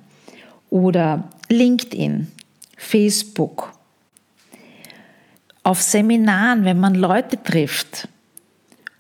oder 0.70 1.28
LinkedIn, 1.48 2.28
Facebook, 2.76 3.72
auf 5.64 5.82
Seminaren, 5.82 6.64
wenn 6.64 6.80
man 6.80 6.94
Leute 6.94 7.42
trifft 7.42 8.08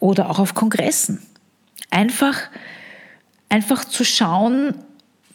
oder 0.00 0.28
auch 0.28 0.38
auf 0.38 0.54
Kongressen. 0.54 1.22
Einfach, 1.90 2.36
einfach 3.48 3.84
zu 3.84 4.04
schauen, 4.04 4.74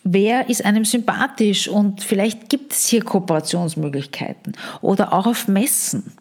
wer 0.03 0.49
ist 0.49 0.65
einem 0.65 0.85
sympathisch 0.85 1.67
und 1.67 2.03
vielleicht 2.03 2.49
gibt 2.49 2.73
es 2.73 2.87
hier 2.87 3.03
Kooperationsmöglichkeiten 3.03 4.53
oder 4.81 5.13
auch 5.13 5.25
auf 5.25 5.47
Messen. 5.47 6.11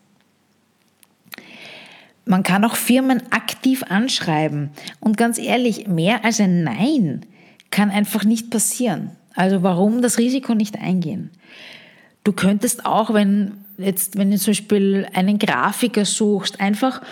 Man 2.25 2.45
kann 2.45 2.65
auch 2.65 2.77
Firmen 2.77 3.23
aktiv 3.33 3.83
anschreiben 3.89 4.71
und 5.01 5.17
ganz 5.17 5.39
ehrlich, 5.39 5.89
mehr 5.89 6.25
als 6.25 6.41
ein 6.41 6.63
Nein 6.63 7.27
kann 7.71 7.91
einfach 7.91 8.25
nicht 8.25 8.51
passieren. 8.51 9.11
Also 9.35 9.63
warum 9.63 10.03
das 10.03 10.19
Risiko 10.19 10.55
nicht 10.55 10.79
eingehen? 10.79 11.31
Du 12.23 12.33
könntest 12.33 12.87
auch, 12.87 13.13
wenn 13.13 13.55
jetzt, 13.79 14.17
wenn 14.17 14.31
du 14.31 14.39
zum 14.39 14.53
Beispiel 14.53 15.09
einen 15.13 15.39
Grafiker 15.39 16.05
suchst, 16.05 16.61
einfach 16.61 17.03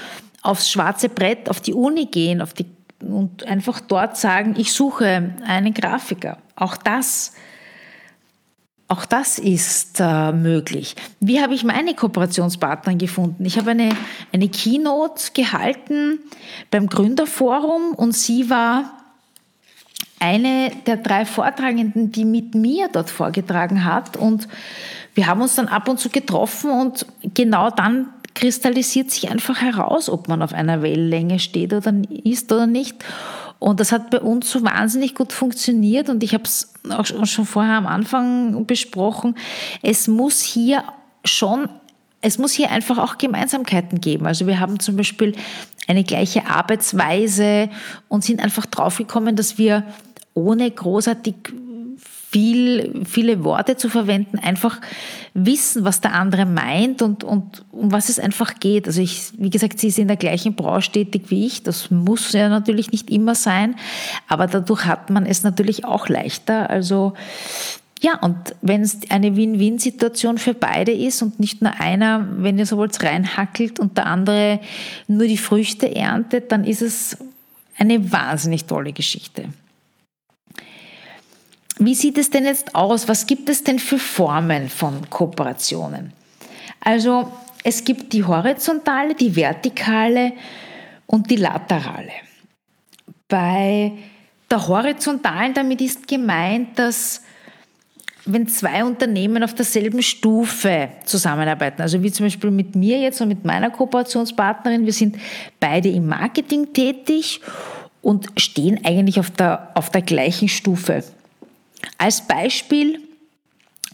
aufs 0.42 0.70
schwarze 0.70 1.08
Brett, 1.08 1.48
auf 1.48 1.60
die 1.60 1.74
Uni 1.74 2.06
gehen, 2.06 2.40
auf 2.40 2.54
die, 2.54 2.66
und 3.02 3.44
einfach 3.46 3.80
dort 3.80 4.16
sagen, 4.16 4.54
ich 4.56 4.72
suche 4.72 5.34
einen 5.46 5.74
Grafiker. 5.74 6.38
Auch 6.56 6.76
das, 6.76 7.32
auch 8.88 9.04
das 9.04 9.38
ist 9.38 10.00
äh, 10.00 10.32
möglich. 10.32 10.96
Wie 11.20 11.40
habe 11.40 11.54
ich 11.54 11.64
meine 11.64 11.94
Kooperationspartner 11.94 12.94
gefunden? 12.96 13.44
Ich 13.44 13.58
habe 13.58 13.70
eine, 13.70 13.90
eine 14.32 14.48
Keynote 14.48 15.32
gehalten 15.32 16.18
beim 16.70 16.88
Gründerforum 16.88 17.92
und 17.94 18.12
sie 18.14 18.50
war 18.50 18.96
eine 20.20 20.70
der 20.86 20.98
drei 20.98 21.24
Vortragenden, 21.24 22.12
die 22.12 22.26
mit 22.26 22.54
mir 22.54 22.88
dort 22.92 23.08
vorgetragen 23.08 23.84
hat. 23.84 24.18
Und 24.18 24.48
wir 25.14 25.26
haben 25.26 25.40
uns 25.40 25.54
dann 25.54 25.68
ab 25.68 25.88
und 25.88 25.98
zu 25.98 26.10
getroffen 26.10 26.70
und 26.70 27.06
genau 27.34 27.70
dann 27.70 28.10
kristallisiert 28.34 29.10
sich 29.10 29.30
einfach 29.30 29.60
heraus, 29.60 30.08
ob 30.08 30.28
man 30.28 30.42
auf 30.42 30.52
einer 30.52 30.82
Wellenlänge 30.82 31.38
steht 31.38 31.72
oder 31.72 31.92
ist 32.24 32.52
oder 32.52 32.66
nicht. 32.66 32.96
Und 33.58 33.78
das 33.78 33.92
hat 33.92 34.10
bei 34.10 34.20
uns 34.20 34.50
so 34.50 34.62
wahnsinnig 34.62 35.14
gut 35.14 35.32
funktioniert 35.32 36.08
und 36.08 36.22
ich 36.22 36.32
habe 36.32 36.44
es 36.44 36.72
auch 36.88 37.04
schon 37.04 37.44
vorher 37.44 37.74
am 37.74 37.86
Anfang 37.86 38.64
besprochen. 38.66 39.36
Es 39.82 40.08
muss 40.08 40.40
hier 40.40 40.82
schon, 41.24 41.68
es 42.22 42.38
muss 42.38 42.52
hier 42.52 42.70
einfach 42.70 42.96
auch 42.96 43.18
Gemeinsamkeiten 43.18 44.00
geben. 44.00 44.26
Also 44.26 44.46
wir 44.46 44.60
haben 44.60 44.80
zum 44.80 44.96
Beispiel 44.96 45.34
eine 45.86 46.04
gleiche 46.04 46.46
Arbeitsweise 46.46 47.68
und 48.08 48.24
sind 48.24 48.42
einfach 48.42 48.64
draufgekommen, 48.64 49.36
dass 49.36 49.58
wir 49.58 49.84
ohne 50.32 50.70
großartig 50.70 51.34
viel, 52.30 53.04
viele 53.04 53.42
Worte 53.42 53.76
zu 53.76 53.88
verwenden, 53.88 54.38
einfach 54.38 54.80
wissen, 55.34 55.84
was 55.84 56.00
der 56.00 56.14
andere 56.14 56.46
meint 56.46 57.02
und, 57.02 57.24
und 57.24 57.64
um 57.72 57.90
was 57.90 58.08
es 58.08 58.20
einfach 58.20 58.60
geht. 58.60 58.86
Also 58.86 59.02
ich, 59.02 59.32
wie 59.36 59.50
gesagt, 59.50 59.80
sie 59.80 59.88
ist 59.88 59.98
in 59.98 60.06
der 60.06 60.16
gleichen 60.16 60.54
Branche 60.54 60.92
tätig 60.92 61.24
wie 61.28 61.46
ich. 61.46 61.64
Das 61.64 61.90
muss 61.90 62.32
ja 62.32 62.48
natürlich 62.48 62.92
nicht 62.92 63.10
immer 63.10 63.34
sein, 63.34 63.74
aber 64.28 64.46
dadurch 64.46 64.84
hat 64.84 65.10
man 65.10 65.26
es 65.26 65.42
natürlich 65.42 65.84
auch 65.84 66.08
leichter. 66.08 66.70
Also 66.70 67.14
Ja, 68.02 68.18
und 68.20 68.36
wenn 68.62 68.80
es 68.80 68.98
eine 69.10 69.36
Win-Win-Situation 69.36 70.38
für 70.38 70.54
beide 70.54 70.92
ist 70.92 71.20
und 71.22 71.38
nicht 71.38 71.60
nur 71.60 71.80
einer, 71.80 72.26
wenn 72.38 72.58
ihr 72.58 72.64
so 72.64 72.80
reinhackelt 72.80 73.78
und 73.78 73.98
der 73.98 74.06
andere 74.06 74.60
nur 75.06 75.26
die 75.26 75.36
Früchte 75.36 75.94
erntet, 75.94 76.50
dann 76.50 76.64
ist 76.64 76.80
es 76.80 77.18
eine 77.76 78.10
wahnsinnig 78.10 78.64
tolle 78.64 78.92
Geschichte. 78.92 79.50
Wie 81.78 81.94
sieht 81.94 82.18
es 82.18 82.30
denn 82.30 82.44
jetzt 82.44 82.74
aus? 82.74 83.08
Was 83.08 83.26
gibt 83.26 83.48
es 83.48 83.64
denn 83.64 83.78
für 83.78 83.98
Formen 83.98 84.68
von 84.68 85.08
Kooperationen? 85.08 86.12
Also 86.80 87.32
es 87.62 87.84
gibt 87.84 88.12
die 88.12 88.24
horizontale, 88.24 89.14
die 89.14 89.34
vertikale 89.34 90.32
und 91.06 91.30
die 91.30 91.36
laterale. 91.36 92.12
Bei 93.28 93.92
der 94.50 94.68
horizontalen, 94.68 95.54
damit 95.54 95.80
ist 95.80 96.08
gemeint, 96.08 96.78
dass 96.78 97.22
wenn 98.26 98.46
zwei 98.46 98.84
Unternehmen 98.84 99.42
auf 99.42 99.54
derselben 99.54 100.02
Stufe 100.02 100.88
zusammenarbeiten, 101.04 101.82
also 101.82 102.02
wie 102.02 102.12
zum 102.12 102.26
Beispiel 102.26 102.50
mit 102.50 102.74
mir 102.74 102.98
jetzt 102.98 103.20
und 103.20 103.28
mit 103.28 103.44
meiner 103.44 103.70
Kooperationspartnerin, 103.70 104.84
wir 104.84 104.92
sind 104.92 105.16
beide 105.58 105.88
im 105.88 106.06
Marketing 106.06 106.72
tätig 106.72 107.40
und 108.02 108.28
stehen 108.36 108.84
eigentlich 108.84 109.18
auf 109.18 109.30
der, 109.30 109.70
auf 109.74 109.90
der 109.90 110.02
gleichen 110.02 110.48
Stufe. 110.48 111.02
Als 111.98 112.26
Beispiel 112.26 113.00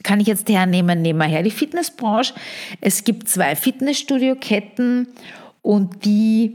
kann 0.03 0.21
ich 0.21 0.27
jetzt 0.27 0.49
hernehmen, 0.49 1.03
nehmen 1.03 1.19
wir 1.19 1.27
her 1.27 1.43
die 1.43 1.51
Fitnessbranche. 1.51 2.35
Es 2.81 3.05
gibt 3.05 3.29
zwei 3.29 3.57
Fitnessstudio-Ketten 3.57 5.09
und 5.63 6.05
die 6.05 6.55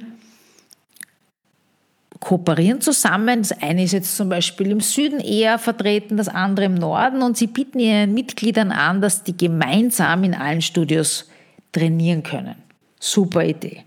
kooperieren 2.21 2.79
zusammen. 2.79 3.41
Das 3.41 3.51
eine 3.51 3.83
ist 3.83 3.91
jetzt 3.91 4.15
zum 4.15 4.29
Beispiel 4.29 4.71
im 4.71 4.79
Süden 4.79 5.19
eher 5.19 5.59
vertreten, 5.59 6.15
das 6.15 6.29
andere 6.29 6.67
im 6.67 6.75
Norden 6.75 7.21
und 7.21 7.35
sie 7.35 7.47
bieten 7.47 7.79
ihren 7.79 8.13
Mitgliedern 8.13 8.71
an, 8.71 9.01
dass 9.01 9.23
die 9.23 9.35
gemeinsam 9.35 10.23
in 10.23 10.33
allen 10.33 10.61
Studios 10.61 11.29
trainieren 11.73 12.23
können. 12.23 12.55
Super 12.99 13.43
Idee. 13.43 13.83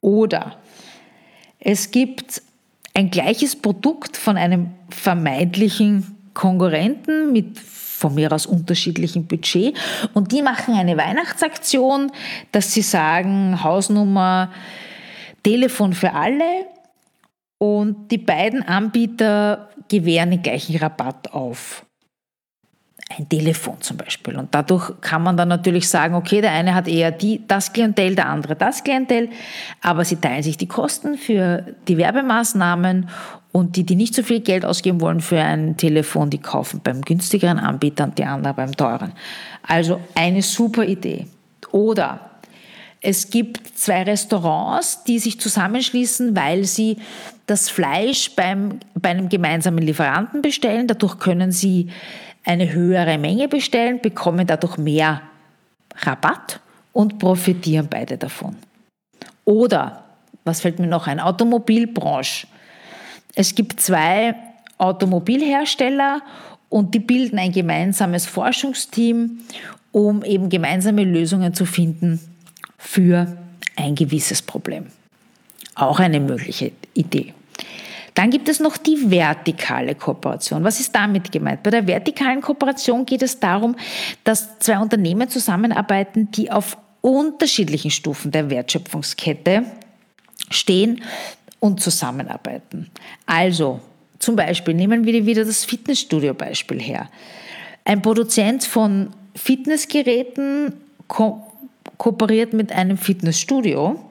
Oder 0.00 0.58
es 1.58 1.90
gibt 1.90 2.42
ein 2.94 3.10
gleiches 3.10 3.56
Produkt 3.56 4.16
von 4.16 4.36
einem 4.36 4.70
vermeintlichen 4.90 6.16
Konkurrenten 6.34 7.32
mit 7.32 7.58
von 8.00 8.14
mir 8.14 8.32
aus 8.32 8.46
unterschiedlichem 8.46 9.26
Budget. 9.26 9.76
Und 10.14 10.32
die 10.32 10.42
machen 10.42 10.74
eine 10.74 10.96
Weihnachtsaktion, 10.96 12.10
dass 12.50 12.72
sie 12.72 12.82
sagen 12.82 13.62
Hausnummer 13.62 14.50
Telefon 15.42 15.92
für 15.92 16.12
alle. 16.14 16.66
Und 17.58 18.10
die 18.10 18.18
beiden 18.18 18.62
Anbieter 18.62 19.68
gewähren 19.88 20.30
den 20.30 20.42
gleichen 20.42 20.76
Rabatt 20.76 21.32
auf. 21.34 21.84
Ein 23.18 23.28
Telefon 23.28 23.80
zum 23.80 23.96
Beispiel. 23.96 24.36
Und 24.36 24.54
dadurch 24.54 24.92
kann 25.00 25.22
man 25.22 25.36
dann 25.36 25.48
natürlich 25.48 25.88
sagen, 25.88 26.14
okay, 26.14 26.40
der 26.40 26.52
eine 26.52 26.74
hat 26.74 26.88
eher 26.88 27.10
die, 27.10 27.46
das 27.46 27.72
Klientel, 27.72 28.14
der 28.14 28.28
andere 28.28 28.54
das 28.54 28.84
Klientel, 28.84 29.28
aber 29.82 30.04
sie 30.04 30.16
teilen 30.16 30.44
sich 30.44 30.56
die 30.56 30.68
Kosten 30.68 31.18
für 31.18 31.74
die 31.88 31.98
Werbemaßnahmen 31.98 33.10
und 33.52 33.76
die, 33.76 33.84
die 33.84 33.96
nicht 33.96 34.14
so 34.14 34.22
viel 34.22 34.40
Geld 34.40 34.64
ausgeben 34.64 35.00
wollen 35.00 35.20
für 35.20 35.40
ein 35.40 35.76
Telefon, 35.76 36.30
die 36.30 36.38
kaufen 36.38 36.80
beim 36.82 37.02
günstigeren 37.02 37.58
Anbieter 37.58 38.04
und 38.04 38.18
die 38.18 38.24
anderen 38.24 38.56
beim 38.56 38.76
teuren. 38.76 39.12
Also 39.66 40.00
eine 40.14 40.42
super 40.42 40.84
Idee. 40.84 41.26
Oder 41.72 42.30
es 43.00 43.30
gibt 43.30 43.78
zwei 43.78 44.02
Restaurants, 44.02 45.04
die 45.04 45.18
sich 45.18 45.40
zusammenschließen, 45.40 46.36
weil 46.36 46.64
sie 46.64 46.98
das 47.46 47.70
Fleisch 47.70 48.36
beim, 48.36 48.78
bei 48.94 49.10
einem 49.10 49.28
gemeinsamen 49.28 49.82
Lieferanten 49.82 50.42
bestellen. 50.42 50.86
Dadurch 50.86 51.18
können 51.18 51.50
sie 51.50 51.88
eine 52.44 52.72
höhere 52.72 53.18
Menge 53.18 53.48
bestellen, 53.48 54.00
bekommen 54.00 54.46
dadurch 54.46 54.76
mehr 54.76 55.22
Rabatt 55.96 56.60
und 56.92 57.18
profitieren 57.18 57.88
beide 57.88 58.18
davon. 58.18 58.56
Oder, 59.44 60.04
was 60.44 60.60
fällt 60.60 60.78
mir 60.78 60.86
noch 60.86 61.06
ein, 61.06 61.20
Automobilbranche. 61.20 62.46
Es 63.34 63.54
gibt 63.54 63.80
zwei 63.80 64.34
Automobilhersteller 64.78 66.22
und 66.68 66.94
die 66.94 67.00
bilden 67.00 67.38
ein 67.38 67.52
gemeinsames 67.52 68.26
Forschungsteam, 68.26 69.40
um 69.92 70.24
eben 70.24 70.48
gemeinsame 70.48 71.04
Lösungen 71.04 71.52
zu 71.54 71.66
finden 71.66 72.20
für 72.78 73.36
ein 73.76 73.94
gewisses 73.94 74.42
Problem. 74.42 74.86
Auch 75.74 75.98
eine 75.98 76.20
mögliche 76.20 76.72
Idee. 76.94 77.34
Dann 78.14 78.30
gibt 78.30 78.48
es 78.48 78.60
noch 78.60 78.76
die 78.76 79.10
vertikale 79.10 79.94
Kooperation. 79.94 80.64
Was 80.64 80.80
ist 80.80 80.94
damit 80.94 81.30
gemeint? 81.30 81.62
Bei 81.62 81.70
der 81.70 81.86
vertikalen 81.86 82.40
Kooperation 82.40 83.06
geht 83.06 83.22
es 83.22 83.38
darum, 83.38 83.76
dass 84.24 84.58
zwei 84.58 84.78
Unternehmen 84.78 85.28
zusammenarbeiten, 85.28 86.30
die 86.32 86.50
auf 86.50 86.76
unterschiedlichen 87.00 87.90
Stufen 87.90 88.30
der 88.30 88.50
Wertschöpfungskette 88.50 89.64
stehen 90.50 91.02
und 91.60 91.80
zusammenarbeiten. 91.80 92.90
Also 93.26 93.80
zum 94.18 94.36
Beispiel 94.36 94.74
nehmen 94.74 95.04
wir 95.04 95.24
wieder 95.26 95.44
das 95.44 95.64
Fitnessstudio-Beispiel 95.64 96.80
her. 96.80 97.08
Ein 97.84 98.02
Produzent 98.02 98.64
von 98.64 99.10
Fitnessgeräten 99.34 100.74
ko 101.06 101.46
kooperiert 101.96 102.54
mit 102.54 102.72
einem 102.72 102.96
Fitnessstudio 102.96 104.02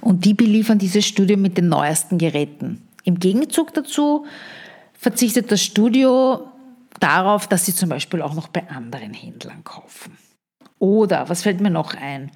und 0.00 0.24
die 0.24 0.34
beliefern 0.34 0.78
dieses 0.78 1.04
Studio 1.04 1.36
mit 1.36 1.58
den 1.58 1.68
neuesten 1.68 2.16
Geräten. 2.16 2.86
Im 3.02 3.18
Gegenzug 3.18 3.74
dazu 3.74 4.24
verzichtet 4.92 5.50
das 5.50 5.62
Studio 5.62 6.46
darauf, 7.00 7.48
dass 7.48 7.66
sie 7.66 7.74
zum 7.74 7.88
Beispiel 7.88 8.22
auch 8.22 8.34
noch 8.34 8.48
bei 8.48 8.68
anderen 8.68 9.14
Händlern 9.14 9.64
kaufen. 9.64 10.16
Oder, 10.78 11.28
was 11.28 11.42
fällt 11.42 11.60
mir 11.60 11.70
noch 11.70 11.94
ein? 11.94 12.30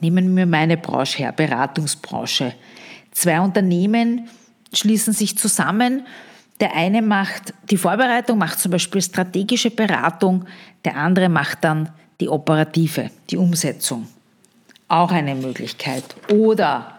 Nehmen 0.00 0.36
wir 0.36 0.46
meine 0.46 0.76
Branche 0.76 1.18
her, 1.18 1.32
Beratungsbranche. 1.32 2.54
Zwei 3.16 3.40
Unternehmen 3.40 4.28
schließen 4.74 5.14
sich 5.14 5.38
zusammen. 5.38 6.06
Der 6.60 6.76
eine 6.76 7.00
macht 7.00 7.54
die 7.70 7.78
Vorbereitung, 7.78 8.36
macht 8.36 8.58
zum 8.58 8.72
Beispiel 8.72 9.00
strategische 9.00 9.70
Beratung, 9.70 10.44
der 10.84 10.98
andere 10.98 11.30
macht 11.30 11.64
dann 11.64 11.88
die 12.20 12.28
operative, 12.28 13.10
die 13.30 13.38
Umsetzung. 13.38 14.06
Auch 14.88 15.12
eine 15.12 15.34
Möglichkeit. 15.34 16.04
Oder 16.30 16.92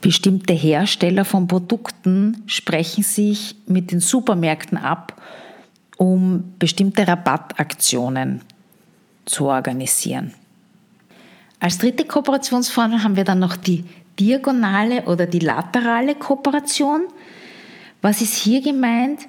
Bestimmte 0.00 0.52
Hersteller 0.52 1.24
von 1.24 1.46
Produkten 1.46 2.42
sprechen 2.46 3.04
sich 3.04 3.54
mit 3.68 3.92
den 3.92 4.00
Supermärkten 4.00 4.76
ab, 4.76 5.22
um 5.96 6.54
bestimmte 6.58 7.06
Rabattaktionen 7.06 8.40
zu 9.26 9.44
organisieren. 9.44 10.34
Als 11.60 11.78
dritte 11.78 12.04
Kooperationsform 12.04 13.04
haben 13.04 13.14
wir 13.14 13.22
dann 13.22 13.38
noch 13.38 13.54
die 13.54 13.84
diagonale 14.22 15.02
oder 15.06 15.26
die 15.26 15.40
laterale 15.40 16.14
Kooperation. 16.14 17.08
Was 18.00 18.20
ist 18.20 18.34
hier 18.34 18.60
gemeint? 18.62 19.20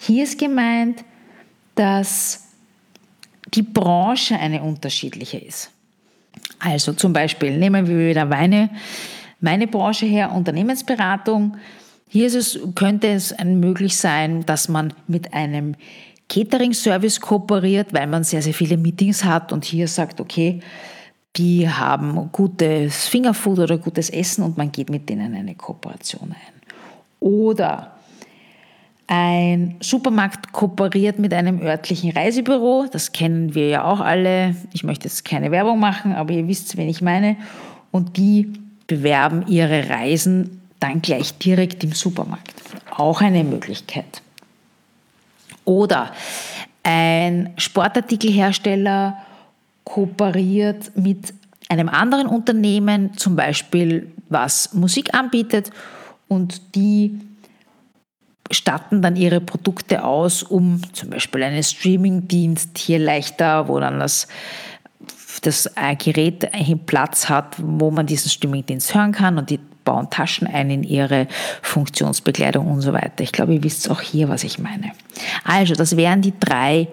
Hier 0.00 0.24
ist 0.24 0.38
gemeint, 0.38 1.04
dass 1.74 2.48
die 3.54 3.62
Branche 3.62 4.36
eine 4.36 4.62
unterschiedliche 4.62 5.38
ist. 5.38 5.70
Also 6.58 6.92
zum 6.92 7.12
Beispiel 7.12 7.58
nehmen 7.58 7.86
wir 7.86 8.10
wieder 8.10 8.30
Weine 8.30 8.70
meine 9.40 9.66
Branche 9.66 10.06
her, 10.06 10.32
Unternehmensberatung. 10.32 11.56
Hier 12.08 12.26
es, 12.26 12.58
könnte 12.74 13.08
es 13.08 13.34
möglich 13.42 13.96
sein, 13.96 14.44
dass 14.44 14.68
man 14.68 14.92
mit 15.06 15.32
einem 15.32 15.76
Catering-Service 16.28 17.20
kooperiert, 17.20 17.92
weil 17.92 18.06
man 18.06 18.22
sehr, 18.22 18.42
sehr 18.42 18.54
viele 18.54 18.76
Meetings 18.76 19.24
hat 19.24 19.52
und 19.52 19.64
hier 19.64 19.88
sagt, 19.88 20.20
okay, 20.20 20.60
die 21.36 21.68
haben 21.68 22.30
gutes 22.32 23.06
Fingerfood 23.06 23.60
oder 23.60 23.78
gutes 23.78 24.10
Essen 24.10 24.42
und 24.42 24.58
man 24.58 24.72
geht 24.72 24.90
mit 24.90 25.08
denen 25.08 25.34
eine 25.34 25.54
Kooperation 25.54 26.32
ein. 26.32 26.60
Oder 27.20 27.92
ein 29.06 29.76
Supermarkt 29.80 30.52
kooperiert 30.52 31.18
mit 31.18 31.34
einem 31.34 31.60
örtlichen 31.60 32.12
Reisebüro, 32.12 32.86
das 32.90 33.12
kennen 33.12 33.54
wir 33.54 33.68
ja 33.68 33.84
auch 33.84 34.00
alle. 34.00 34.54
Ich 34.72 34.84
möchte 34.84 35.08
jetzt 35.08 35.24
keine 35.24 35.50
Werbung 35.50 35.80
machen, 35.80 36.14
aber 36.14 36.32
ihr 36.32 36.46
wisst, 36.46 36.76
wen 36.76 36.88
ich 36.88 37.02
meine. 37.02 37.36
Und 37.90 38.16
die 38.16 38.52
bewerben 38.86 39.44
ihre 39.48 39.88
Reisen 39.88 40.62
dann 40.78 41.02
gleich 41.02 41.36
direkt 41.38 41.82
im 41.84 41.92
Supermarkt. 41.92 42.54
Auch 42.96 43.20
eine 43.20 43.44
Möglichkeit. 43.44 44.22
Oder 45.64 46.12
ein 46.82 47.52
Sportartikelhersteller 47.56 49.18
kooperiert 49.84 50.96
mit 50.96 51.34
einem 51.68 51.88
anderen 51.88 52.26
Unternehmen, 52.26 53.16
zum 53.16 53.36
Beispiel 53.36 54.12
was 54.28 54.74
Musik 54.74 55.14
anbietet, 55.14 55.70
und 56.28 56.76
die 56.76 57.18
statten 58.52 59.02
dann 59.02 59.16
ihre 59.16 59.40
Produkte 59.40 60.04
aus, 60.04 60.42
um 60.44 60.80
zum 60.92 61.10
Beispiel 61.10 61.42
einen 61.42 61.62
Streamingdienst 61.62 62.78
hier 62.78 62.98
leichter, 62.98 63.68
wo 63.68 63.80
dann 63.80 63.98
das 63.98 64.28
das 65.42 65.70
Gerät 65.98 66.52
einen 66.52 66.84
Platz 66.86 67.28
hat, 67.28 67.56
wo 67.58 67.90
man 67.90 68.06
diesen 68.06 68.30
Streamingdienst 68.30 68.94
hören 68.94 69.12
kann 69.12 69.38
und 69.38 69.50
die 69.50 69.58
bauen 69.84 70.10
Taschen 70.10 70.46
ein 70.46 70.70
in 70.70 70.82
ihre 70.82 71.26
Funktionsbekleidung 71.62 72.66
und 72.70 72.82
so 72.82 72.92
weiter. 72.92 73.22
Ich 73.22 73.32
glaube, 73.32 73.54
ihr 73.54 73.64
wisst 73.64 73.90
auch 73.90 74.00
hier, 74.00 74.28
was 74.28 74.44
ich 74.44 74.58
meine. 74.58 74.92
Also, 75.44 75.74
das 75.74 75.96
wären 75.96 76.20
die 76.20 76.34
drei 76.38 76.88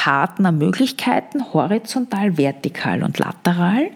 Kooperationspartnermöglichkeiten, 0.00 1.52
horizontal, 1.52 2.36
vertikal 2.36 3.02
und 3.02 3.18
lateral. 3.18 3.90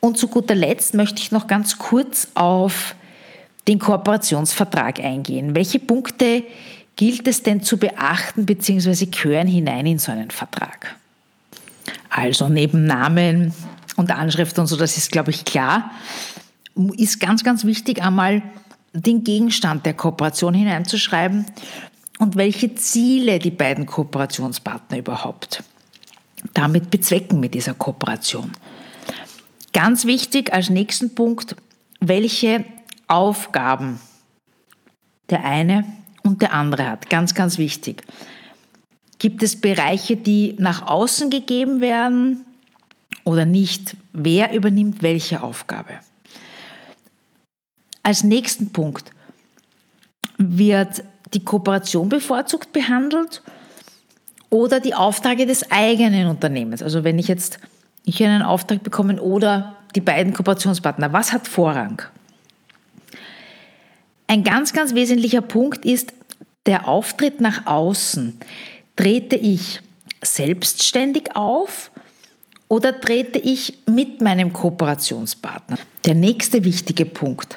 Und 0.00 0.18
zu 0.18 0.28
guter 0.28 0.54
Letzt 0.54 0.94
möchte 0.94 1.20
ich 1.20 1.32
noch 1.32 1.46
ganz 1.46 1.78
kurz 1.78 2.28
auf 2.34 2.94
den 3.66 3.78
Kooperationsvertrag 3.78 5.00
eingehen. 5.00 5.54
Welche 5.54 5.78
Punkte 5.80 6.44
gilt 6.94 7.26
es 7.26 7.42
denn 7.42 7.62
zu 7.62 7.78
beachten 7.78 8.46
bzw. 8.46 9.06
gehören 9.06 9.48
hinein 9.48 9.86
in 9.86 9.98
so 9.98 10.12
einen 10.12 10.30
Vertrag? 10.30 10.94
Also 12.10 12.48
neben 12.48 12.86
Namen 12.86 13.52
und 13.96 14.10
Anschrift 14.10 14.58
und 14.58 14.66
so, 14.66 14.76
das 14.76 14.96
ist, 14.96 15.10
glaube 15.10 15.30
ich, 15.30 15.44
klar, 15.44 15.90
ist 16.96 17.20
ganz, 17.20 17.42
ganz 17.42 17.64
wichtig 17.64 18.02
einmal 18.02 18.42
den 18.92 19.24
Gegenstand 19.24 19.84
der 19.84 19.94
Kooperation 19.94 20.54
hineinzuschreiben 20.54 21.46
und 22.26 22.34
welche 22.34 22.74
Ziele 22.74 23.38
die 23.38 23.52
beiden 23.52 23.86
Kooperationspartner 23.86 24.98
überhaupt 24.98 25.62
damit 26.54 26.90
bezwecken 26.90 27.38
mit 27.38 27.54
dieser 27.54 27.74
Kooperation. 27.74 28.50
Ganz 29.72 30.06
wichtig 30.06 30.52
als 30.52 30.68
nächsten 30.68 31.14
Punkt, 31.14 31.54
welche 32.00 32.64
Aufgaben 33.06 34.00
der 35.30 35.44
eine 35.44 35.84
und 36.24 36.42
der 36.42 36.52
andere 36.52 36.88
hat. 36.90 37.08
Ganz, 37.10 37.32
ganz 37.32 37.58
wichtig. 37.58 38.02
Gibt 39.20 39.44
es 39.44 39.60
Bereiche, 39.60 40.16
die 40.16 40.56
nach 40.58 40.82
außen 40.84 41.30
gegeben 41.30 41.80
werden 41.80 42.44
oder 43.22 43.44
nicht? 43.44 43.96
Wer 44.12 44.52
übernimmt 44.52 45.00
welche 45.00 45.44
Aufgabe? 45.44 46.00
Als 48.02 48.24
nächsten 48.24 48.72
Punkt 48.72 49.12
wird 50.38 51.04
die 51.34 51.44
Kooperation 51.44 52.08
bevorzugt 52.08 52.72
behandelt 52.72 53.42
oder 54.50 54.80
die 54.80 54.94
Aufträge 54.94 55.46
des 55.46 55.70
eigenen 55.70 56.28
Unternehmens. 56.28 56.82
Also 56.82 57.04
wenn 57.04 57.18
ich 57.18 57.28
jetzt 57.28 57.58
ich 58.04 58.22
einen 58.22 58.42
Auftrag 58.42 58.82
bekomme 58.82 59.20
oder 59.20 59.76
die 59.94 60.00
beiden 60.00 60.32
Kooperationspartner, 60.32 61.12
was 61.12 61.32
hat 61.32 61.48
Vorrang? 61.48 62.02
Ein 64.28 64.44
ganz, 64.44 64.72
ganz 64.72 64.94
wesentlicher 64.94 65.40
Punkt 65.40 65.84
ist 65.84 66.12
der 66.66 66.88
Auftritt 66.88 67.40
nach 67.40 67.66
außen. 67.66 68.38
Trete 68.96 69.36
ich 69.36 69.80
selbstständig 70.22 71.36
auf 71.36 71.90
oder 72.68 73.00
trete 73.00 73.38
ich 73.38 73.78
mit 73.86 74.20
meinem 74.20 74.52
Kooperationspartner? 74.52 75.78
Der 76.04 76.14
nächste 76.14 76.64
wichtige 76.64 77.06
Punkt. 77.06 77.56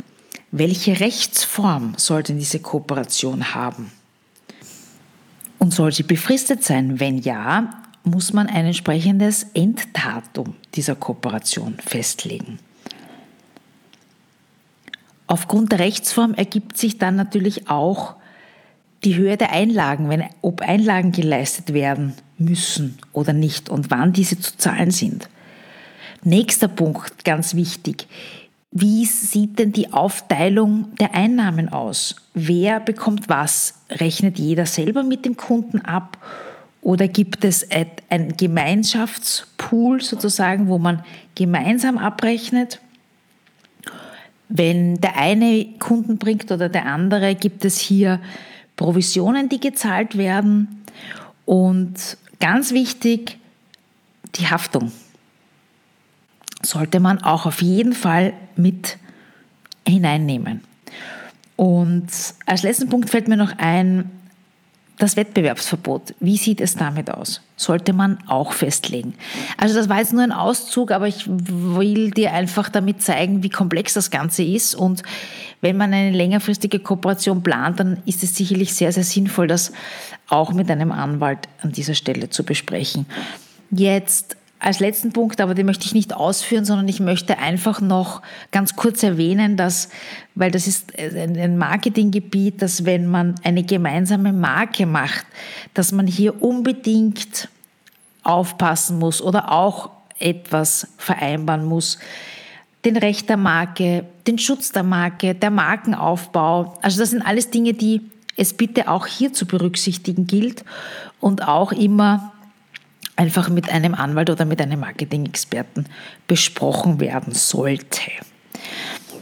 Welche 0.51 0.99
Rechtsform 0.99 1.93
sollte 1.97 2.33
diese 2.33 2.59
Kooperation 2.59 3.53
haben? 3.53 3.91
Und 5.59 5.73
soll 5.73 5.91
sie 5.91 6.03
befristet 6.03 6.63
sein? 6.63 6.99
Wenn 6.99 7.19
ja, 7.19 7.69
muss 8.03 8.33
man 8.33 8.47
ein 8.47 8.65
entsprechendes 8.65 9.47
Enddatum 9.53 10.55
dieser 10.73 10.95
Kooperation 10.95 11.75
festlegen. 11.85 12.59
Aufgrund 15.27 15.71
der 15.71 15.79
Rechtsform 15.79 16.33
ergibt 16.33 16.77
sich 16.77 16.97
dann 16.97 17.15
natürlich 17.15 17.69
auch 17.69 18.15
die 19.03 19.15
Höhe 19.15 19.37
der 19.37 19.51
Einlagen, 19.51 20.09
wenn, 20.09 20.25
ob 20.41 20.61
Einlagen 20.61 21.11
geleistet 21.11 21.73
werden 21.73 22.15
müssen 22.39 22.97
oder 23.13 23.33
nicht 23.33 23.69
und 23.69 23.91
wann 23.91 24.11
diese 24.11 24.39
zu 24.39 24.57
zahlen 24.57 24.91
sind. 24.91 25.29
Nächster 26.23 26.67
Punkt, 26.67 27.23
ganz 27.23 27.53
wichtig. 27.53 28.07
Wie 28.71 29.05
sieht 29.05 29.57
denn 29.57 29.71
die 29.71 29.93
Aufteilung 29.93 30.95
der 30.99 31.15
Einnahmen 31.15 31.69
aus? 31.69 32.15
Wer 32.35 32.79
bekommt 32.79 33.27
was? 33.27 33.73
Rechnet 33.89 34.37
jeder 34.37 34.67
selber 34.67 35.03
mit 35.03 35.25
dem 35.25 35.37
Kunden 35.37 35.81
ab? 35.81 36.17
Oder 36.81 37.07
gibt 37.07 37.43
es 37.43 37.67
ein 38.09 38.37
Gemeinschaftspool 38.37 40.01
sozusagen, 40.01 40.67
wo 40.67 40.77
man 40.77 41.03
gemeinsam 41.35 41.97
abrechnet? 41.97 42.79
Wenn 44.49 45.01
der 45.01 45.17
eine 45.17 45.65
Kunden 45.79 46.17
bringt 46.17 46.51
oder 46.51 46.69
der 46.69 46.85
andere, 46.85 47.35
gibt 47.35 47.65
es 47.65 47.79
hier 47.79 48.19
Provisionen, 48.75 49.49
die 49.49 49.59
gezahlt 49.59 50.17
werden. 50.17 50.85
Und 51.45 52.17
ganz 52.39 52.71
wichtig, 52.71 53.37
die 54.35 54.47
Haftung 54.47 54.91
sollte 56.61 56.99
man 56.99 57.21
auch 57.23 57.45
auf 57.45 57.61
jeden 57.61 57.93
Fall 57.93 58.33
mit 58.55 58.97
hineinnehmen. 59.87 60.61
Und 61.55 62.07
als 62.45 62.63
letzten 62.63 62.89
Punkt 62.89 63.09
fällt 63.09 63.27
mir 63.27 63.37
noch 63.37 63.57
ein, 63.57 64.09
das 64.97 65.15
Wettbewerbsverbot, 65.15 66.13
wie 66.19 66.37
sieht 66.37 66.59
es 66.59 66.75
damit 66.75 67.09
aus? 67.09 67.41
Sollte 67.55 67.93
man 67.93 68.19
auch 68.27 68.51
festlegen. 68.51 69.13
Also 69.57 69.75
das 69.75 69.87
war 69.87 69.99
jetzt 69.99 70.13
nur 70.13 70.23
ein 70.23 70.33
Auszug, 70.33 70.91
aber 70.91 71.07
ich 71.07 71.25
will 71.27 72.11
dir 72.11 72.33
einfach 72.33 72.69
damit 72.69 73.01
zeigen, 73.01 73.41
wie 73.43 73.49
komplex 73.49 73.93
das 73.93 74.11
Ganze 74.11 74.43
ist. 74.43 74.75
Und 74.75 75.03
wenn 75.61 75.77
man 75.77 75.93
eine 75.93 76.11
längerfristige 76.11 76.79
Kooperation 76.79 77.43
plant, 77.43 77.79
dann 77.79 77.97
ist 78.05 78.23
es 78.23 78.35
sicherlich 78.35 78.73
sehr, 78.73 78.91
sehr 78.91 79.03
sinnvoll, 79.03 79.47
das 79.47 79.71
auch 80.27 80.53
mit 80.53 80.69
einem 80.69 80.91
Anwalt 80.91 81.47
an 81.61 81.71
dieser 81.71 81.95
Stelle 81.95 82.29
zu 82.29 82.43
besprechen. 82.43 83.05
Jetzt 83.71 84.35
als 84.59 84.81
letzten 84.81 85.13
Punkt, 85.13 85.39
aber 85.39 85.55
den 85.55 85.65
möchte 85.65 85.85
ich 85.85 85.93
nicht 85.93 86.13
ausführen, 86.13 86.65
sondern 86.65 86.87
ich 86.89 86.99
möchte 86.99 87.37
einfach 87.37 87.79
noch 87.79 88.21
ganz 88.51 88.75
kurz 88.75 89.01
erwähnen, 89.03 89.55
dass, 89.55 89.89
weil 90.35 90.51
das 90.51 90.67
ist 90.67 90.93
ein 90.99 91.57
Marketinggebiet, 91.57 92.61
dass 92.61 92.83
wenn 92.83 93.07
man 93.07 93.35
eine 93.43 93.63
gemeinsame 93.63 94.33
Marke 94.33 94.85
macht, 94.85 95.25
dass 95.73 95.93
man 95.93 96.07
hier 96.07 96.43
unbedingt 96.43 97.47
aufpassen 98.23 98.99
muss 98.99 99.21
oder 99.21 99.51
auch 99.51 99.91
etwas 100.19 100.87
vereinbaren 100.97 101.63
muss. 101.63 101.97
Den 102.83 102.97
Recht 102.97 103.29
der 103.29 103.37
Marke, 103.37 104.05
den 104.27 104.37
Schutz 104.37 104.73
der 104.73 104.83
Marke, 104.83 105.35
der 105.35 105.51
Markenaufbau. 105.51 106.77
Also 106.81 106.99
das 106.99 107.11
sind 107.11 107.21
alles 107.21 107.49
Dinge, 107.49 107.73
die 107.73 108.01
es 108.35 108.53
bitte 108.53 108.89
auch 108.89 109.05
hier 109.07 109.31
zu 109.31 109.45
berücksichtigen 109.45 110.27
gilt 110.27 110.65
und 111.19 111.47
auch 111.47 111.71
immer 111.71 112.33
einfach 113.19 113.49
mit 113.49 113.69
einem 113.69 113.95
Anwalt 113.95 114.29
oder 114.29 114.45
mit 114.45 114.61
einem 114.61 114.79
Marketing-Experten 114.79 115.87
besprochen 116.25 117.01
werden 117.01 117.33
sollte. 117.33 118.11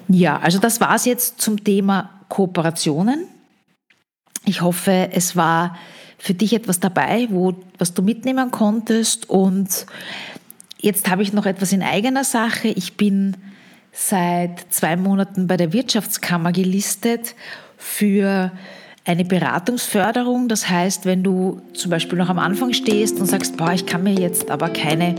Ja, 0.07 0.37
also 0.37 0.59
das 0.59 0.79
war 0.79 0.93
es 0.93 1.05
jetzt 1.05 1.41
zum 1.41 1.63
Thema 1.63 2.11
Kooperationen. 2.29 3.27
Ich 4.45 4.61
hoffe, 4.61 5.09
es 5.11 5.35
war 5.35 5.75
für 6.19 6.35
dich 6.35 6.53
etwas 6.53 6.79
dabei, 6.79 7.27
wo, 7.31 7.55
was 7.79 7.95
du 7.95 8.03
mitnehmen 8.03 8.51
konntest. 8.51 9.31
Und 9.31 9.87
jetzt 10.79 11.09
habe 11.09 11.23
ich 11.23 11.33
noch 11.33 11.47
etwas 11.47 11.71
in 11.71 11.81
eigener 11.81 12.23
Sache. 12.23 12.67
Ich 12.67 12.97
bin 12.97 13.35
seit 13.91 14.71
zwei 14.71 14.95
Monaten 14.95 15.47
bei 15.47 15.57
der 15.57 15.73
Wirtschaftskammer 15.73 16.51
gelistet 16.51 17.33
für 17.77 18.51
eine 19.07 19.23
Beratungsförderung. 19.23 20.49
Das 20.49 20.69
heißt, 20.69 21.05
wenn 21.05 21.23
du 21.23 21.61
zum 21.73 21.91
Beispiel 21.91 22.17
noch 22.17 22.29
am 22.29 22.39
Anfang 22.39 22.73
stehst 22.73 23.19
und 23.19 23.25
sagst, 23.25 23.57
boah, 23.57 23.71
ich 23.71 23.85
kann 23.85 24.03
mir 24.03 24.13
jetzt 24.13 24.51
aber 24.51 24.69
keine 24.69 25.15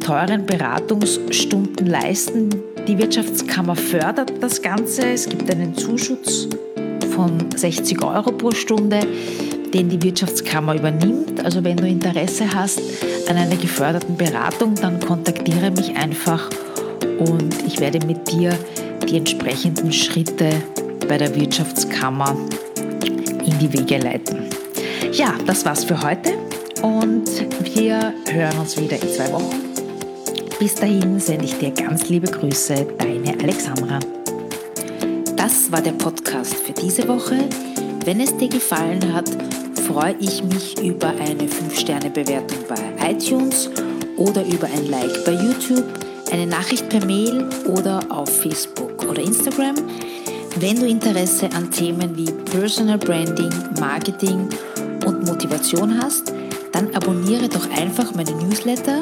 teuren 0.00 0.46
Beratungsstunden 0.46 1.86
leisten, 1.86 2.50
die 2.86 2.96
Wirtschaftskammer 2.96 3.76
fördert 3.76 4.32
das 4.40 4.62
Ganze. 4.62 5.02
Es 5.02 5.28
gibt 5.28 5.50
einen 5.50 5.76
Zuschuss 5.76 6.48
von 7.10 7.50
60 7.54 8.02
Euro 8.02 8.32
pro 8.32 8.52
Stunde, 8.52 9.00
den 9.74 9.90
die 9.90 10.00
Wirtschaftskammer 10.02 10.76
übernimmt. 10.76 11.44
Also 11.44 11.62
wenn 11.64 11.76
du 11.76 11.86
Interesse 11.86 12.54
hast 12.54 12.80
an 13.28 13.36
einer 13.36 13.56
geförderten 13.56 14.16
Beratung, 14.16 14.76
dann 14.76 15.00
kontaktiere 15.00 15.70
mich 15.72 15.94
einfach 15.96 16.48
und 17.18 17.62
ich 17.66 17.80
werde 17.80 18.06
mit 18.06 18.30
dir 18.30 18.56
die 19.08 19.16
entsprechenden 19.18 19.92
Schritte 19.92 20.50
bei 21.08 21.18
der 21.18 21.34
Wirtschaftskammer 21.34 22.36
in 23.48 23.58
die 23.58 23.72
Wege 23.72 23.98
leiten. 23.98 24.44
Ja, 25.12 25.34
das 25.46 25.64
war's 25.64 25.84
für 25.84 26.02
heute 26.02 26.34
und 26.82 27.26
wir 27.74 28.12
hören 28.30 28.58
uns 28.58 28.78
wieder 28.78 29.00
in 29.00 29.08
zwei 29.08 29.32
Wochen. 29.32 29.56
Bis 30.58 30.74
dahin 30.74 31.18
sende 31.18 31.46
ich 31.46 31.56
dir 31.56 31.70
ganz 31.70 32.08
liebe 32.08 32.26
Grüße, 32.30 32.86
deine 32.98 33.40
Alexandra. 33.42 34.00
Das 35.36 35.72
war 35.72 35.80
der 35.80 35.92
Podcast 35.92 36.54
für 36.56 36.72
diese 36.72 37.08
Woche. 37.08 37.48
Wenn 38.04 38.20
es 38.20 38.36
dir 38.36 38.48
gefallen 38.48 39.14
hat, 39.14 39.30
freue 39.86 40.16
ich 40.20 40.42
mich 40.42 40.82
über 40.82 41.08
eine 41.08 41.44
5-Sterne-Bewertung 41.44 42.58
bei 42.68 43.10
iTunes 43.10 43.70
oder 44.16 44.44
über 44.44 44.66
ein 44.66 44.90
Like 44.90 45.24
bei 45.24 45.32
YouTube, 45.32 45.86
eine 46.32 46.46
Nachricht 46.46 46.88
per 46.90 47.04
Mail 47.06 47.48
oder 47.66 48.00
auf 48.10 48.28
Facebook 48.28 49.04
oder 49.08 49.22
Instagram. 49.22 49.76
Wenn 50.56 50.76
du 50.76 50.86
Interesse 50.86 51.50
an 51.52 51.70
Themen 51.70 52.16
wie 52.16 52.30
Personal 52.50 52.96
Branding, 52.98 53.50
Marketing 53.78 54.48
und 55.06 55.24
Motivation 55.26 56.02
hast, 56.02 56.32
dann 56.72 56.94
abonniere 56.94 57.48
doch 57.48 57.70
einfach 57.70 58.14
meine 58.14 58.32
Newsletter. 58.32 59.00